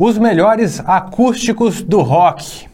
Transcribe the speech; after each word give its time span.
os 0.00 0.16
melhores 0.16 0.80
acústicos 0.86 1.82
do 1.82 2.00
rock. 2.00 2.66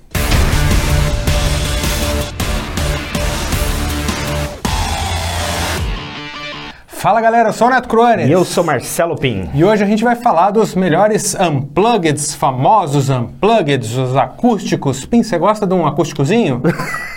Fala 6.87 7.21
galera, 7.21 7.49
eu 7.49 7.53
sou 7.53 7.67
o 7.67 7.71
Neto 7.71 7.89
Crones. 7.89 8.29
E 8.29 8.33
eu 8.33 8.45
sou 8.45 8.63
Marcelo 8.63 9.17
Pim. 9.17 9.51
E 9.53 9.65
hoje 9.65 9.83
a 9.83 9.87
gente 9.89 10.05
vai 10.05 10.15
falar 10.15 10.53
dos 10.53 10.77
melhores 10.77 11.35
unpluggeds, 11.35 12.33
famosos 12.33 13.11
unpluggeds, 13.11 13.97
os 13.97 14.17
acústicos. 14.17 15.05
Pim, 15.05 15.25
você 15.25 15.37
gosta 15.37 15.67
de 15.67 15.75
um 15.75 15.85
acústicozinho? 15.85 16.63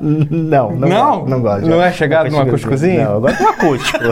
não, 0.00 0.70
não, 0.72 0.88
não, 0.88 0.88
gosto, 0.88 1.28
não 1.28 1.42
gosto. 1.42 1.66
Não 1.66 1.82
é 1.82 1.92
chegado 1.92 2.30
num 2.30 2.40
acústicozinho? 2.40 3.04
Não, 3.04 3.14
eu 3.14 3.20
gosto 3.20 3.36
de 3.38 3.42
um 3.42 3.48
acústico. 3.48 3.98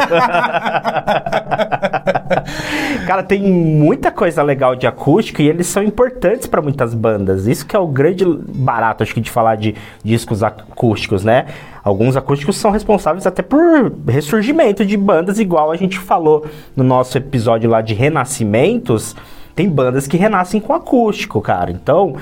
Cara, 3.06 3.22
tem 3.22 3.40
muita 3.40 4.10
coisa 4.10 4.42
legal 4.42 4.74
de 4.74 4.86
acústico 4.86 5.40
e 5.40 5.48
eles 5.48 5.66
são 5.68 5.82
importantes 5.82 6.46
para 6.46 6.60
muitas 6.60 6.92
bandas. 6.92 7.46
Isso 7.46 7.64
que 7.64 7.76
é 7.76 7.78
o 7.78 7.86
grande 7.86 8.24
barato, 8.26 9.02
acho 9.02 9.14
que, 9.14 9.20
de 9.20 9.30
falar 9.30 9.56
de 9.56 9.74
discos 10.02 10.42
acústicos, 10.42 11.24
né? 11.24 11.46
Alguns 11.84 12.16
acústicos 12.16 12.56
são 12.56 12.72
responsáveis 12.72 13.26
até 13.26 13.42
por 13.42 13.92
ressurgimento 14.08 14.84
de 14.84 14.96
bandas, 14.96 15.38
igual 15.38 15.70
a 15.70 15.76
gente 15.76 15.98
falou 15.98 16.44
no 16.74 16.82
nosso 16.82 17.16
episódio 17.16 17.70
lá 17.70 17.80
de 17.80 17.94
renascimentos. 17.94 19.14
Tem 19.54 19.68
bandas 19.68 20.06
que 20.08 20.16
renascem 20.16 20.60
com 20.60 20.74
acústico, 20.74 21.40
cara. 21.40 21.70
Então, 21.70 22.16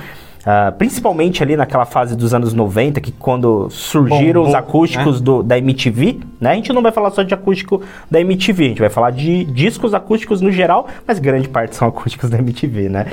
Uh, 0.45 0.71
principalmente 0.73 1.41
ali 1.41 1.57
naquela 1.57 1.85
fase 1.85 2.15
dos 2.15 2.31
anos 2.31 2.53
90, 2.53 3.01
que 3.01 3.11
quando 3.11 3.67
surgiram 3.71 4.41
bom, 4.41 4.45
bom, 4.45 4.49
os 4.49 4.53
acústicos 4.53 5.19
né? 5.19 5.25
do, 5.25 5.41
da 5.41 5.57
MTV, 5.57 6.19
né? 6.39 6.51
A 6.51 6.53
gente 6.53 6.71
não 6.71 6.83
vai 6.83 6.91
falar 6.91 7.09
só 7.09 7.23
de 7.23 7.33
acústico 7.33 7.81
da 8.11 8.21
MTV, 8.21 8.63
a 8.63 8.67
gente 8.67 8.79
vai 8.79 8.89
falar 8.89 9.09
de 9.09 9.43
discos 9.45 9.95
acústicos 9.95 10.41
no 10.41 10.51
geral, 10.51 10.87
mas 11.07 11.17
grande 11.17 11.49
parte 11.49 11.75
são 11.75 11.87
acústicos 11.87 12.29
da 12.29 12.37
MTV, 12.37 12.89
né? 12.89 13.07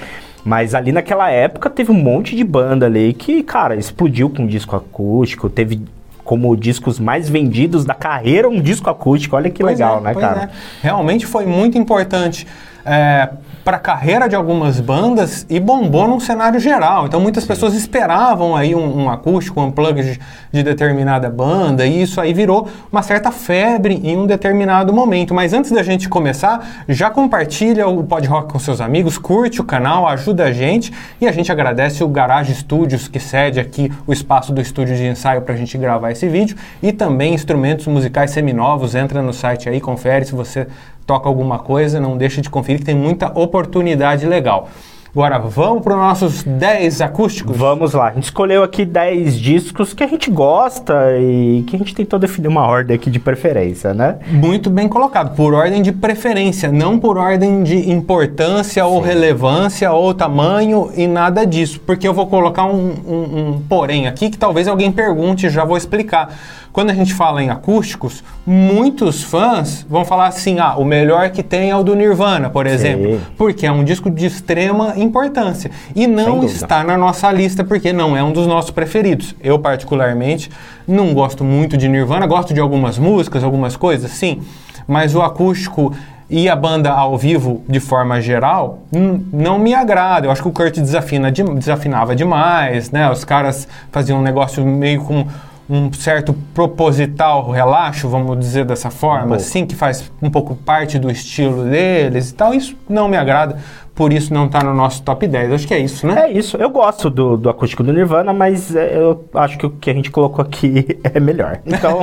Mas 0.45 0.75
ali 0.75 0.93
naquela 0.93 1.31
época 1.31 1.71
teve 1.71 1.91
um 1.91 1.95
monte 1.95 2.37
de 2.37 2.45
banda 2.45 2.85
ali 2.85 3.15
que, 3.15 3.43
cara, 3.43 3.77
explodiu 3.77 4.29
com 4.29 4.47
disco 4.47 4.77
acústico, 4.77 5.49
teve 5.49 5.81
como 6.23 6.55
discos 6.55 6.99
mais 6.99 7.31
vendidos 7.31 7.85
da 7.85 7.95
carreira 7.95 8.49
um 8.49 8.61
disco 8.61 8.91
acústico. 8.91 9.37
Olha 9.37 9.51
que 9.51 9.63
pois 9.63 9.79
legal, 9.79 9.99
é, 9.99 10.03
né, 10.03 10.15
cara? 10.15 10.43
É. 10.43 10.49
Realmente 10.83 11.27
foi 11.27 11.47
muito 11.47 11.79
importante. 11.79 12.47
É, 12.85 13.31
para 13.65 13.77
a 13.77 13.81
carreira 13.81 14.29
de 14.29 14.35
algumas 14.35 14.81
bandas 14.81 15.47
e 15.49 15.61
bombou 15.61 16.09
num 16.09 16.19
cenário 16.19 16.59
geral. 16.59 17.07
Então 17.07 17.21
muitas 17.21 17.45
pessoas 17.45 17.75
esperavam 17.75 18.57
aí 18.57 18.75
um, 18.75 19.03
um 19.03 19.11
acústico, 19.11 19.61
um 19.61 19.71
plug 19.71 20.03
de, 20.03 20.21
de, 20.51 20.63
determinada 20.63 21.31
banda 21.31 21.87
e 21.87 22.03
isso 22.03 22.21
aí 22.21 22.35
virou 22.35 22.69
uma 22.91 23.03
certa 23.03 23.31
febre 23.31 24.01
em 24.03 24.17
um 24.17 24.27
determinado 24.27 24.93
momento. 24.93 25.33
Mas 25.33 25.53
antes 25.53 25.71
da 25.71 25.83
gente 25.83 26.09
começar, 26.09 26.85
já 26.89 27.11
compartilha 27.11 27.87
o 27.87 28.03
Pod 28.03 28.27
Rock 28.27 28.53
com 28.53 28.59
seus 28.59 28.81
amigos, 28.81 29.17
curte 29.17 29.61
o 29.61 29.65
canal, 29.65 30.07
ajuda 30.09 30.45
a 30.45 30.53
gente 30.53 30.93
e 31.21 31.29
a 31.29 31.33
gente 31.33 31.53
agradece 31.53 32.03
o 32.03 32.09
Garage 32.09 32.55
Studios 32.55 33.07
que 33.07 33.21
cede 33.21 33.61
aqui 33.61 33.93
o 34.07 34.13
espaço 34.13 34.53
do 34.53 34.61
estúdio 34.61 34.97
de 34.97 35.07
ensaio 35.07 35.43
para 35.43 35.55
a 35.55 35.57
gente 35.57 35.79
gravar 35.79 36.11
esse 36.11 36.29
vídeo 36.29 36.57
e 36.83 36.93
também 36.93 37.35
instrumentos 37.35 37.87
musicais 37.87 38.33
seminovos. 38.33 38.95
Entra 38.95 39.23
no 39.23 39.33
site 39.33 39.69
aí, 39.69 39.81
confere 39.81 40.25
se 40.25 40.33
você 40.33 40.67
toca 41.07 41.29
alguma 41.29 41.59
coisa, 41.59 42.01
não 42.01 42.17
deixa 42.17 42.41
de 42.41 42.51
conferir 42.51 42.81
que 42.81 42.87
tem 42.87 42.95
muita 42.95 43.27
oportunidade 43.39 44.27
legal. 44.27 44.69
Agora, 45.15 45.39
vamos 45.39 45.83
para 45.83 45.93
os 45.93 45.99
nossos 45.99 46.43
10 46.43 47.03
acústicos? 47.03 47.55
Vamos 47.55 47.93
lá. 47.93 48.07
A 48.09 48.13
gente 48.13 48.25
escolheu 48.25 48.63
aqui 48.63 48.83
10 48.87 49.39
discos 49.39 49.93
que 49.93 50.03
a 50.03 50.07
gente 50.07 50.31
gosta 50.31 50.95
e 51.21 51.63
que 51.67 51.77
a 51.77 51.79
gente 51.79 51.95
tentou 51.95 52.19
definir 52.19 52.49
uma 52.49 52.67
ordem 52.67 52.97
aqui 52.97 53.11
de 53.11 53.19
preferência, 53.19 53.93
né? 53.93 54.17
Muito 54.29 54.71
bem 54.71 54.89
colocado. 54.89 55.37
Por 55.37 55.53
ordem 55.53 55.83
de 55.83 55.93
preferência, 55.93 56.73
não 56.73 56.99
por 56.99 57.19
ordem 57.19 57.63
de 57.63 57.91
importância 57.91 58.83
Sim. 58.83 58.89
ou 58.89 59.03
relevância 59.03 59.93
ou 59.93 60.15
tamanho 60.15 60.91
e 60.97 61.07
nada 61.07 61.45
disso. 61.45 61.79
Porque 61.85 62.09
eu 62.09 62.15
vou 62.15 62.27
colocar 62.27 62.65
um, 62.65 62.95
um, 63.07 63.39
um 63.39 63.63
porém 63.69 64.07
aqui 64.07 64.31
que 64.31 64.39
talvez 64.39 64.67
alguém 64.67 64.91
pergunte 64.91 65.47
e 65.47 65.51
já 65.51 65.63
vou 65.63 65.77
explicar. 65.77 66.31
Quando 66.73 66.89
a 66.89 66.95
gente 66.95 67.13
fala 67.13 67.43
em 67.43 67.51
acústicos, 67.51 68.25
muitos 68.47 69.23
fãs 69.23 69.85
vão 69.89 70.07
falar 70.07 70.29
assim: 70.29 70.59
ah, 70.59 70.75
o 70.77 70.85
melhor 70.87 71.29
que 71.29 71.43
tem 71.43 71.69
é 71.69 71.77
o 71.77 71.83
do 71.83 71.95
Nirvana, 71.95 72.49
por 72.49 72.67
exemplo, 72.67 73.19
Sim. 73.19 73.21
porque 73.37 73.67
é 73.67 73.73
um 73.73 73.85
disco 73.85 74.11
de 74.11 74.25
extrema 74.25 74.95
importância. 75.03 75.71
E 75.95 76.07
não 76.07 76.45
está 76.45 76.83
na 76.83 76.97
nossa 76.97 77.31
lista 77.31 77.65
porque 77.65 77.93
não 77.93 78.17
é 78.17 78.23
um 78.23 78.33
dos 78.33 78.47
nossos 78.47 78.71
preferidos. 78.71 79.35
Eu, 79.41 79.59
particularmente, 79.59 80.51
não 80.87 81.13
gosto 81.15 81.45
muito 81.45 81.77
de 81.77 81.89
Nirvana, 81.89 82.27
gosto 82.27 82.55
de 82.55 82.61
algumas 82.61 82.99
músicas, 82.99 83.45
algumas 83.45 83.77
coisas, 83.77 84.11
sim, 84.13 84.41
mas 84.87 85.15
o 85.15 85.23
acústico 85.23 85.93
e 86.31 86.49
a 86.49 86.57
banda 86.57 86.91
ao 86.91 87.19
vivo, 87.19 87.63
de 87.69 87.79
forma 87.79 88.19
geral, 88.21 88.85
não 89.31 89.59
me 89.59 89.75
agrada. 89.75 90.27
Eu 90.27 90.31
acho 90.31 90.41
que 90.41 90.49
o 90.49 90.53
Kurt 90.53 90.79
desafina, 90.79 91.31
desafinava 91.31 92.17
demais, 92.17 92.91
né? 92.91 93.11
Os 93.11 93.23
caras 93.23 93.69
faziam 93.91 94.19
um 94.19 94.23
negócio 94.23 94.65
meio 94.65 95.03
com 95.03 95.27
um 95.69 95.93
certo 95.93 96.35
proposital 96.55 97.51
relaxo, 97.51 98.09
vamos 98.09 98.39
dizer 98.39 98.65
dessa 98.65 98.91
forma, 98.91 99.33
um 99.33 99.35
assim, 99.35 99.65
que 99.65 99.75
faz 99.75 100.11
um 100.21 100.31
pouco 100.31 100.55
parte 100.55 100.99
do 100.99 101.11
estilo 101.11 101.65
deles 101.65 102.31
e 102.31 102.35
tal. 102.35 102.53
Isso 102.53 102.77
não 102.89 103.09
me 103.09 103.17
agrada, 103.17 103.59
por 103.95 104.13
isso 104.13 104.33
não 104.33 104.47
está 104.47 104.63
no 104.63 104.75
nosso 104.75 105.03
top 105.03 105.27
10. 105.27 105.53
Acho 105.53 105.69
que 105.69 105.75
é 105.75 105.79
isso, 105.79 106.07
né? 106.07 106.25
É 106.27 106.33
isso. 106.33 106.57
Eu 106.57 106.71
gosto 106.71 107.09
do, 107.09 107.37
do 107.37 107.51
acústico 107.51 107.83
do 107.83 107.93
Nirvana, 107.93 108.33
mas 108.33 108.75
é, 108.75 108.97
eu 108.97 109.25
acho 109.35 109.59
que 109.59 109.67
o 109.67 109.71
que 109.71 109.91
a 109.91 109.95
gente 109.95 110.11
colocou 110.11 110.43
aqui 110.43 110.99
é 111.05 111.21
melhor. 111.21 111.61
Então, 111.67 112.01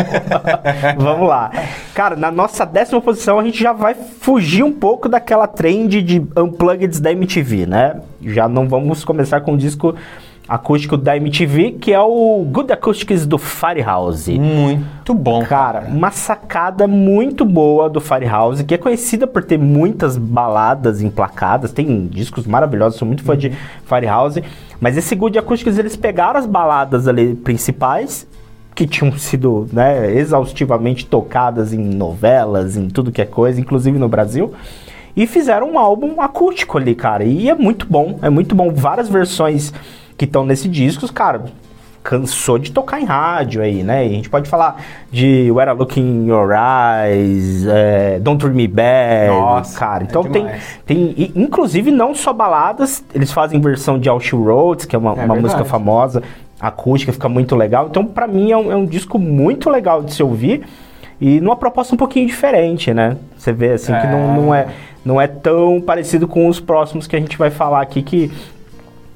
vamos 0.98 1.28
lá. 1.28 1.52
Cara, 1.94 2.16
na 2.16 2.32
nossa 2.32 2.66
décima 2.66 3.02
posição, 3.02 3.40
a 3.40 3.44
gente 3.44 3.62
já 3.62 3.74
vai 3.74 3.94
fugir 3.94 4.64
um 4.64 4.72
pouco 4.72 5.10
daquela 5.10 5.48
trend 5.48 6.02
de 6.02 6.20
unplugged 6.38 7.02
da 7.02 7.12
MTV, 7.12 7.66
né? 7.66 8.00
Já 8.22 8.48
não 8.48 8.68
vamos 8.68 9.04
começar 9.04 9.42
com 9.42 9.54
o 9.54 9.58
disco 9.58 9.96
acústico 10.50 10.98
da 10.98 11.16
MTV, 11.16 11.78
que 11.80 11.94
é 11.94 12.02
o 12.02 12.44
Good 12.52 12.74
Acoustics 12.74 13.28
do 13.28 13.38
Firehouse. 13.38 14.40
Muito 14.40 15.14
bom. 15.14 15.46
Cara, 15.46 15.86
uma 15.88 16.10
sacada 16.10 16.88
muito 16.88 17.46
boa 17.46 17.88
do 17.88 18.02
Firehouse, 18.02 18.64
que 18.64 18.74
é 18.74 18.78
conhecida 18.78 19.28
por 19.28 19.44
ter 19.44 19.60
muitas 19.60 20.18
baladas 20.18 21.04
emplacadas, 21.04 21.72
tem 21.72 22.08
discos 22.08 22.48
maravilhosos, 22.48 22.98
sou 22.98 23.08
muito 23.08 23.24
fã 23.24 23.38
de 23.38 23.52
Firehouse, 23.86 24.44
mas 24.82 24.98
esse 24.98 25.16
Good 25.16 25.38
Acoustics 25.38 25.78
eles 25.78 25.96
pegaram 25.96 26.40
as 26.40 26.48
baladas 26.48 27.08
ali 27.08 27.36
principais 27.36 28.28
que 28.74 28.88
tinham 28.88 29.12
sido 29.18 29.68
né, 29.72 30.16
exaustivamente 30.16 31.06
tocadas 31.06 31.74
em 31.74 31.78
novelas, 31.78 32.76
em 32.76 32.88
tudo 32.88 33.12
que 33.12 33.22
é 33.22 33.26
coisa, 33.26 33.60
inclusive 33.60 34.00
no 34.00 34.08
Brasil, 34.08 34.54
e 35.16 35.28
fizeram 35.28 35.72
um 35.72 35.78
álbum 35.78 36.22
acústico 36.22 36.78
ali, 36.78 36.96
cara. 36.96 37.24
E 37.24 37.50
é 37.50 37.56
muito 37.56 37.86
bom, 37.88 38.18
é 38.22 38.30
muito 38.30 38.56
bom. 38.56 38.72
Várias 38.72 39.10
versões 39.10 39.74
que 40.20 40.26
estão 40.26 40.46
nesse 40.46 40.68
disco, 40.68 41.12
cara, 41.14 41.46
cansou 42.04 42.60
de 42.60 42.74
tocar 42.74 43.00
em 43.00 43.06
rádio 43.06 43.62
aí, 43.62 43.84
né? 43.84 44.06
E 44.06 44.10
a 44.10 44.14
gente 44.14 44.30
pode 44.30 44.50
falar 44.50 44.84
de 45.10 45.50
Where 45.50 45.72
I 45.72 45.74
Look 45.74 45.98
in 45.98 46.28
Your 46.28 46.50
Eyes, 46.52 47.66
é, 47.66 48.20
Don't 48.20 48.38
Treat 48.38 48.54
Me 48.54 48.68
Bad, 48.68 49.30
Nossa, 49.30 49.80
cara. 49.80 50.04
Então 50.04 50.24
é 50.26 50.30
tem, 50.30 50.48
tem, 50.86 51.32
inclusive 51.34 51.90
não 51.90 52.14
só 52.14 52.34
baladas, 52.34 53.02
eles 53.16 53.32
fazem 53.32 53.62
versão 53.62 53.98
de 53.98 54.10
All 54.10 54.20
She 54.20 54.36
Wrote, 54.36 54.88
que 54.88 54.96
é 54.96 55.00
uma, 55.00 55.14
é 55.14 55.24
uma 55.24 55.36
música 55.36 55.64
famosa, 55.64 56.22
acústica, 56.60 57.14
fica 57.14 57.30
muito 57.30 57.56
legal. 57.56 57.88
Então 57.90 58.06
para 58.06 58.28
mim 58.28 58.52
é 58.52 58.58
um, 58.58 58.72
é 58.74 58.76
um 58.76 58.86
disco 58.86 59.18
muito 59.18 59.70
legal 59.70 60.04
de 60.04 60.14
se 60.14 60.22
ouvir 60.22 60.64
e 61.22 61.40
numa 61.40 61.56
proposta 61.56 61.96
um 61.96 61.98
pouquinho 61.98 62.28
diferente, 62.28 62.94
né? 62.94 63.16
Você 63.38 63.54
vê 63.54 63.72
assim 63.72 63.94
que 63.94 64.08
não, 64.08 64.36
não, 64.36 64.54
é, 64.54 64.68
não 65.06 65.22
é 65.22 65.28
tão 65.28 65.80
parecido 65.80 66.28
com 66.28 66.46
os 66.50 66.60
próximos 66.60 67.08
que 67.08 67.16
a 67.16 67.20
gente 67.20 67.38
vai 67.38 67.50
falar 67.50 67.82
aqui, 67.82 68.02
que 68.02 68.30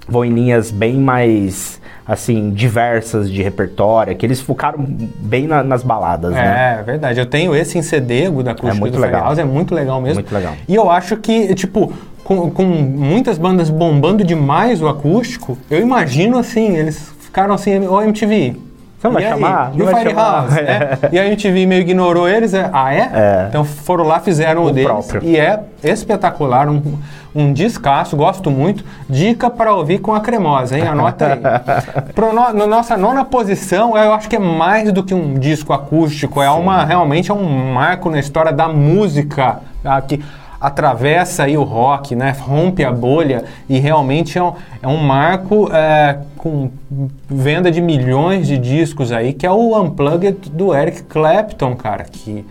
vão 0.07 0.25
em 0.25 0.33
linhas 0.33 0.71
bem 0.71 0.97
mais 0.97 1.81
assim, 2.05 2.51
diversas 2.51 3.31
de 3.31 3.41
repertório, 3.41 4.15
que 4.15 4.25
eles 4.25 4.41
focaram 4.41 4.85
bem 4.85 5.47
na, 5.47 5.63
nas 5.63 5.83
baladas, 5.83 6.33
é, 6.33 6.35
né? 6.35 6.77
É, 6.79 6.83
verdade. 6.83 7.19
Eu 7.19 7.25
tenho 7.25 7.55
esse 7.55 7.77
em 7.77 7.81
CD 7.81 8.29
da 8.29 8.51
acústica 8.51 8.75
é 8.75 8.79
muito 8.79 8.99
legal. 8.99 9.23
House, 9.23 9.39
é 9.39 9.45
muito 9.45 9.73
legal 9.73 10.01
mesmo. 10.01 10.15
Muito 10.15 10.33
legal. 10.33 10.53
E 10.67 10.75
eu 10.75 10.89
acho 10.89 11.15
que, 11.17 11.55
tipo, 11.55 11.93
com, 12.23 12.51
com 12.51 12.63
muitas 12.63 13.37
bandas 13.37 13.69
bombando 13.69 14.23
demais 14.23 14.81
o 14.81 14.87
acústico, 14.87 15.57
eu 15.69 15.79
imagino 15.79 16.37
assim, 16.37 16.75
eles 16.75 17.13
ficaram 17.21 17.53
assim, 17.53 17.79
o 17.87 18.01
MTV, 18.01 18.55
você 19.03 19.07
não 19.07 19.13
vai 19.13 19.23
chamar? 19.23 19.71
E 19.73 19.81
o 19.81 19.87
Firehouse, 19.87 20.61
né? 20.61 20.99
E 21.11 21.19
a 21.19 21.25
MTV 21.25 21.65
meio 21.65 21.81
ignorou 21.81 22.27
eles. 22.27 22.53
É, 22.53 22.69
ah, 22.71 22.93
é? 22.93 23.11
é? 23.13 23.45
Então 23.49 23.65
foram 23.65 24.05
lá, 24.05 24.19
fizeram 24.19 24.63
o, 24.63 24.67
o 24.67 24.71
deles. 24.71 24.87
Próprio. 24.87 25.21
E 25.23 25.37
é 25.37 25.59
espetacular, 25.83 26.69
um, 26.69 26.81
um 27.35 27.51
descasso, 27.51 28.15
gosto 28.15 28.49
muito. 28.49 28.85
Dica 29.09 29.49
para 29.49 29.73
ouvir 29.73 29.99
com 29.99 30.13
a 30.13 30.21
cremosa, 30.21 30.77
hein? 30.77 30.87
Anota 30.87 31.33
aí. 31.33 31.41
Pro 32.15 32.33
no, 32.33 32.53
na 32.53 32.65
nossa 32.67 32.95
nona 32.95 33.25
posição, 33.25 33.97
eu 33.97 34.13
acho 34.13 34.29
que 34.29 34.37
é 34.37 34.39
mais 34.39 34.91
do 34.91 35.03
que 35.03 35.13
um 35.13 35.33
disco 35.33 35.73
acústico, 35.73 36.41
é 36.41 36.49
uma 36.49 36.85
realmente 36.85 37.29
é 37.29 37.33
um 37.33 37.73
marco 37.73 38.09
na 38.09 38.19
história 38.19 38.53
da 38.53 38.69
música. 38.69 39.59
Aqui 39.83 40.23
atravessa 40.63 41.43
aí 41.43 41.57
o 41.57 41.63
rock, 41.63 42.15
né? 42.15 42.33
Rompe 42.39 42.85
a 42.85 42.91
bolha 42.91 43.43
e 43.67 43.79
realmente 43.79 44.37
é 44.37 44.43
um, 44.43 44.53
é 44.81 44.87
um 44.87 44.95
marco 44.95 45.69
é, 45.73 46.19
com 46.37 46.71
venda 47.27 47.69
de 47.69 47.81
milhões 47.81 48.47
de 48.47 48.57
discos 48.57 49.11
aí, 49.11 49.33
que 49.33 49.45
é 49.45 49.51
o 49.51 49.77
Unplugged 49.77 50.49
do 50.49 50.73
Eric 50.73 51.03
Clapton, 51.03 51.75
cara, 51.75 52.05
que 52.05 52.45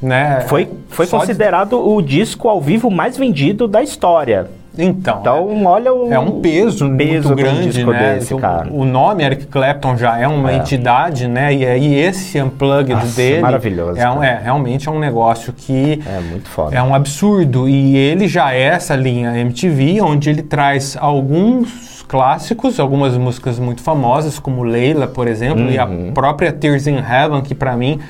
né, 0.00 0.42
foi, 0.42 0.68
foi 0.88 1.08
considerado 1.08 1.70
de... 1.70 1.74
o 1.74 2.00
disco 2.00 2.48
ao 2.48 2.60
vivo 2.60 2.88
mais 2.88 3.16
vendido 3.16 3.66
da 3.66 3.82
história. 3.82 4.48
Então, 4.78 5.18
Então, 5.20 5.64
olha 5.66 5.92
o 5.92 6.10
é 6.12 6.18
um 6.18 6.40
peso, 6.40 6.88
peso 6.96 6.96
muito 6.96 7.26
de 7.26 7.32
um 7.32 7.36
grande, 7.36 7.70
disco 7.70 7.90
né? 7.90 8.14
desse, 8.14 8.32
o, 8.32 8.38
cara. 8.38 8.68
o 8.72 8.84
nome 8.86 9.22
Eric 9.22 9.46
Clapton 9.46 9.96
já 9.98 10.18
é 10.18 10.26
uma 10.26 10.50
É. 10.50 10.56
entidade, 10.56 11.28
né? 11.28 11.52
E 11.52 11.66
aí 11.66 11.94
esse 11.94 12.40
unplugged 12.40 12.94
Nossa, 12.94 13.14
dele 13.16 13.42
maravilhoso, 13.42 14.00
é, 14.00 14.10
um- 14.10 14.22
é, 14.22 14.40
realmente 14.42 14.88
é 14.88 14.90
um 14.92 14.98
negócio 14.98 15.52
que 15.52 16.00
É 16.06 16.20
muito 16.20 16.48
foda. 16.48 16.74
é 16.74 16.82
um 16.82 16.94
absurdo. 16.94 17.68
E 17.68 17.96
ele 17.96 18.26
já 18.26 18.54
é 18.54 18.62
essa 18.62 18.96
linha 18.96 19.36
MTV, 19.36 20.00
onde 20.00 20.30
ele 20.30 20.42
traz 20.42 20.96
alguns 20.98 22.02
clássicos, 22.08 22.80
algumas 22.80 23.16
músicas 23.16 23.58
muito 23.58 23.82
famosas, 23.82 24.38
como 24.38 24.62
Leila, 24.62 25.06
por 25.06 25.28
exemplo, 25.28 25.70
e 25.70 25.78
a 25.78 25.84
Uhum. 25.86 26.12
própria 26.14 26.50
Tears 26.52 26.86
in 26.86 26.96
Heaven, 26.96 27.42
que 27.42 27.54
pra 27.54 27.76
mim 27.76 28.00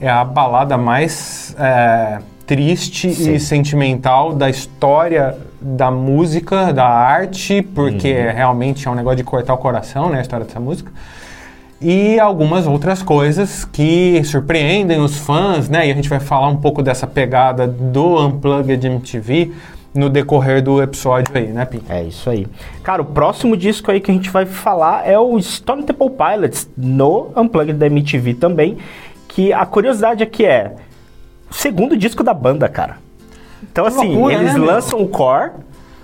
é 0.00 0.08
a 0.08 0.24
balada 0.24 0.76
mais 0.76 1.54
é, 1.58 2.18
triste 2.50 3.14
Sim. 3.14 3.34
e 3.34 3.38
sentimental 3.38 4.32
da 4.34 4.50
história 4.50 5.38
da 5.60 5.88
música, 5.88 6.72
da 6.72 6.84
arte, 6.84 7.62
porque 7.62 8.12
Uhum. 8.12 8.32
realmente 8.34 8.88
é 8.88 8.90
um 8.90 8.94
negócio 8.96 9.18
de 9.18 9.22
cortar 9.22 9.54
o 9.54 9.58
coração, 9.58 10.10
né, 10.10 10.18
a 10.18 10.20
história 10.20 10.44
dessa 10.44 10.58
música. 10.58 10.90
E 11.80 12.18
algumas 12.18 12.66
outras 12.66 13.04
coisas 13.04 13.64
que 13.64 14.20
surpreendem 14.24 14.98
os 14.98 15.16
fãs, 15.16 15.68
né? 15.68 15.86
E 15.86 15.92
a 15.92 15.94
gente 15.94 16.08
vai 16.08 16.18
falar 16.18 16.48
um 16.48 16.56
pouco 16.56 16.82
dessa 16.82 17.06
pegada 17.06 17.68
do 17.68 18.18
Unplugged 18.26 18.84
MTV 18.84 19.52
no 19.94 20.10
decorrer 20.10 20.60
do 20.60 20.82
episódio 20.82 21.32
aí, 21.32 21.46
né, 21.46 21.64
Pim? 21.64 21.80
É 21.88 22.02
isso 22.02 22.28
aí. 22.28 22.48
Cara, 22.82 23.00
o 23.00 23.04
próximo 23.04 23.56
disco 23.56 23.92
aí 23.92 24.00
que 24.00 24.10
a 24.10 24.14
gente 24.14 24.28
vai 24.28 24.44
falar 24.44 25.08
é 25.08 25.16
o 25.16 25.40
Stone 25.40 25.84
Temple 25.84 26.10
Pilots 26.10 26.68
no 26.76 27.28
Unplugged 27.36 27.78
da 27.78 27.86
MTV 27.86 28.34
também, 28.34 28.76
que 29.28 29.52
a 29.52 29.64
curiosidade 29.64 30.22
aqui 30.24 30.44
é 30.44 30.72
segundo 31.50 31.96
disco 31.96 32.22
da 32.22 32.34
banda, 32.34 32.68
cara. 32.68 32.98
Então 33.62 33.84
Que 33.84 33.90
assim, 33.90 34.12
loucura, 34.14 34.34
eles 34.34 34.52
né, 34.52 34.58
meu? 34.58 34.66
lançam 34.66 35.00
o 35.02 35.08
Core, 35.08 35.50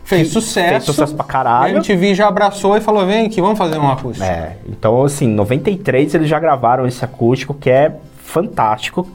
Fez 0.04 0.28
que 0.28 0.34
sucesso. 0.34 0.68
fez 0.70 0.84
sucesso 0.84 1.14
pra 1.16 1.24
A 1.24 1.28
caralho. 1.28 1.76
MTV 1.78 2.14
já 2.14 2.28
abraçou 2.28 2.76
e 2.76 2.80
falou: 2.80 3.04
vem 3.04 3.26
aqui, 3.26 3.40
vamos 3.40 3.58
fazer 3.58 3.76
um 3.76 3.90
acústico. 3.90 4.24
É, 4.24 4.56
então 4.68 5.02
assim, 5.02 5.24
em 5.26 5.34
93 5.34 6.14
eles 6.14 6.28
já 6.28 6.38
gravaram 6.38 6.86
esse 6.86 7.04
acústico 7.04 7.52
que 7.52 7.68
é 7.68 7.92
fantástico, 8.18 9.08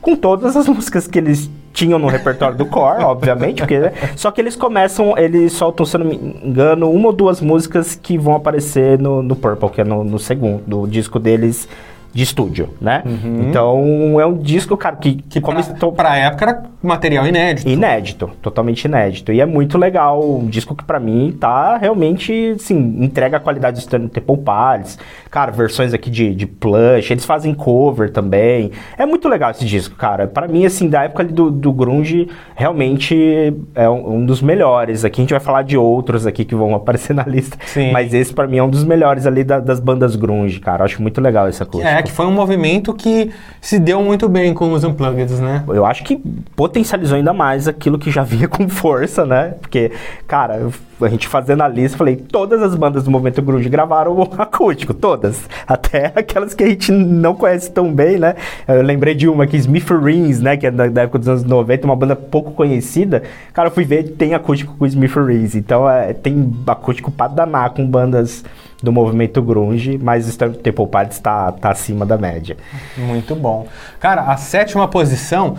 com 0.00 0.16
todas 0.16 0.56
as 0.56 0.66
músicas 0.68 1.06
que 1.06 1.18
eles 1.18 1.48
tinham 1.72 1.96
no 1.98 2.08
repertório 2.08 2.56
do 2.56 2.66
Core, 2.66 3.04
obviamente, 3.04 3.58
porque, 3.58 3.78
né? 3.78 3.92
só 4.16 4.32
que 4.32 4.40
eles 4.40 4.56
começam, 4.56 5.16
eles 5.16 5.52
soltam, 5.52 5.86
se 5.86 5.96
eu 5.96 6.00
não 6.00 6.06
me 6.06 6.16
engano, 6.44 6.90
uma 6.90 7.06
ou 7.06 7.12
duas 7.12 7.40
músicas 7.40 7.94
que 7.94 8.18
vão 8.18 8.34
aparecer 8.34 8.98
no, 8.98 9.22
no 9.22 9.36
Purple, 9.36 9.70
que 9.70 9.80
é 9.80 9.84
no, 9.84 10.02
no 10.02 10.18
segundo, 10.18 10.62
do 10.66 10.86
disco 10.88 11.18
deles 11.20 11.68
de 12.12 12.22
estúdio, 12.22 12.70
né? 12.80 13.02
Então 13.48 14.20
é 14.20 14.26
um 14.26 14.36
disco, 14.36 14.76
cara, 14.76 14.96
que, 14.96 15.14
Que 15.14 15.40
pra, 15.40 15.50
começou 15.50 15.92
pra 15.92 16.16
época 16.16 16.44
era 16.44 16.62
material 16.82 17.26
inédito. 17.26 17.68
Inédito, 17.68 18.30
totalmente 18.42 18.84
inédito. 18.84 19.32
E 19.32 19.40
é 19.40 19.46
muito 19.46 19.78
legal, 19.78 20.22
um 20.22 20.46
disco 20.46 20.74
que 20.74 20.84
pra 20.84 21.00
mim 21.00 21.36
tá 21.38 21.76
realmente, 21.78 22.52
assim, 22.56 22.76
entrega 23.02 23.36
a 23.36 23.40
qualidade 23.40 23.76
do 23.76 23.80
Stanley 23.80 24.08
Temple 24.08 24.36
Pilots. 24.38 24.98
Cara, 25.30 25.50
versões 25.50 25.94
aqui 25.94 26.10
de, 26.10 26.34
de 26.34 26.46
plush, 26.46 27.10
eles 27.10 27.24
fazem 27.24 27.54
cover 27.54 28.10
também. 28.10 28.70
É 28.98 29.06
muito 29.06 29.28
legal 29.28 29.50
esse 29.50 29.64
disco, 29.64 29.94
cara. 29.96 30.26
Pra 30.26 30.46
mim, 30.46 30.66
assim, 30.66 30.88
da 30.88 31.04
época 31.04 31.22
ali 31.22 31.32
do, 31.32 31.50
do 31.50 31.72
grunge, 31.72 32.28
realmente 32.54 33.54
é 33.74 33.88
um, 33.88 34.16
um 34.16 34.26
dos 34.26 34.40
melhores. 34.42 35.04
Aqui 35.04 35.20
a 35.20 35.22
gente 35.24 35.30
vai 35.30 35.40
falar 35.40 35.62
de 35.62 35.76
outros 35.76 36.26
aqui 36.26 36.44
que 36.44 36.54
vão 36.54 36.74
aparecer 36.76 37.14
na 37.14 37.22
lista. 37.24 37.56
Sim. 37.66 37.92
Mas 37.92 38.12
esse 38.14 38.32
pra 38.32 38.46
mim 38.46 38.58
é 38.58 38.62
um 38.62 38.68
dos 38.70 38.84
melhores 38.84 39.26
ali 39.26 39.44
da- 39.44 39.60
das 39.60 39.80
bandas 39.80 40.16
grunge, 40.16 40.60
cara. 40.60 40.82
Eu 40.82 40.84
acho 40.86 41.00
muito 41.02 41.20
legal 41.20 41.48
esse 41.48 41.62
acústico. 41.62 41.86
É, 41.92 42.01
que 42.02 42.12
foi 42.12 42.26
um 42.26 42.32
movimento 42.32 42.92
que 42.92 43.30
se 43.60 43.78
deu 43.78 44.02
muito 44.02 44.28
bem 44.28 44.52
com 44.52 44.72
os 44.72 44.84
Unplugged, 44.84 45.32
né? 45.34 45.64
Eu 45.68 45.86
acho 45.86 46.04
que 46.04 46.16
potencializou 46.56 47.16
ainda 47.16 47.32
mais 47.32 47.68
aquilo 47.68 47.98
que 47.98 48.10
já 48.10 48.22
vinha 48.22 48.46
com 48.48 48.68
força, 48.68 49.24
né? 49.24 49.54
Porque, 49.60 49.92
cara, 50.26 50.68
a 51.00 51.08
gente 51.08 51.28
fazendo 51.28 51.62
a 51.62 51.68
lista, 51.68 51.96
falei, 51.96 52.16
todas 52.16 52.62
as 52.62 52.74
bandas 52.74 53.04
do 53.04 53.10
movimento 53.10 53.40
grunge 53.42 53.68
gravaram 53.68 54.12
o 54.18 54.22
acústico, 54.38 54.92
todas. 54.92 55.48
Até 55.66 56.12
aquelas 56.14 56.54
que 56.54 56.64
a 56.64 56.68
gente 56.68 56.90
não 56.92 57.34
conhece 57.34 57.70
tão 57.70 57.92
bem, 57.92 58.18
né? 58.18 58.34
Eu 58.66 58.82
lembrei 58.82 59.14
de 59.14 59.28
uma 59.28 59.44
aqui, 59.44 59.56
Smithereens, 59.56 60.40
né? 60.40 60.56
Que 60.56 60.66
é 60.66 60.70
da, 60.70 61.02
época 61.02 61.18
dos 61.18 61.28
anos 61.28 61.44
90, 61.44 61.86
uma 61.86 61.96
banda 61.96 62.16
pouco 62.16 62.52
conhecida. 62.52 63.22
Cara, 63.52 63.68
eu 63.68 63.72
fui 63.72 63.84
ver, 63.84 64.10
tem 64.16 64.34
acústico 64.34 64.74
com 64.76 64.86
Smithereens. 64.86 65.54
Então, 65.54 65.88
é, 65.88 66.12
tem 66.12 66.52
acústico 66.66 67.10
pra 67.10 67.28
danar 67.28 67.70
com 67.70 67.86
bandas 67.86 68.44
do 68.82 68.90
movimento 68.92 69.40
grunge, 69.40 69.98
mas 70.02 70.26
o 70.28 70.32
Stone 70.32 70.54
Temple 70.56 70.86
Pilots 70.86 71.18
tá, 71.20 71.52
tá 71.52 71.70
acima 71.70 72.04
da 72.04 72.18
média. 72.18 72.56
Muito 72.98 73.34
bom. 73.36 73.66
Cara, 74.00 74.22
a 74.22 74.36
sétima 74.36 74.88
posição 74.88 75.56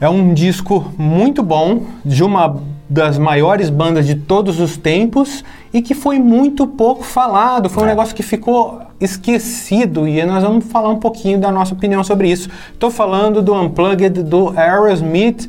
é 0.00 0.08
um 0.08 0.32
disco 0.32 0.92
muito 0.96 1.42
bom, 1.42 1.82
de 2.04 2.22
uma 2.24 2.56
das 2.88 3.18
maiores 3.18 3.68
bandas 3.68 4.06
de 4.06 4.14
todos 4.14 4.60
os 4.60 4.76
tempos 4.78 5.44
e 5.74 5.82
que 5.82 5.92
foi 5.94 6.18
muito 6.18 6.66
pouco 6.66 7.02
falado. 7.04 7.68
Foi 7.68 7.82
um 7.82 7.86
É. 7.86 7.90
negócio 7.90 8.14
que 8.14 8.22
ficou 8.22 8.80
esquecido 8.98 10.08
e 10.08 10.24
nós 10.24 10.42
vamos 10.42 10.64
falar 10.66 10.88
um 10.88 10.98
pouquinho 10.98 11.38
da 11.38 11.52
nossa 11.52 11.74
opinião 11.74 12.02
sobre 12.02 12.30
isso. 12.30 12.48
Estou 12.72 12.90
falando 12.90 13.42
do 13.42 13.52
Unplugged 13.54 14.22
do 14.22 14.54
Aerosmith. 14.58 15.48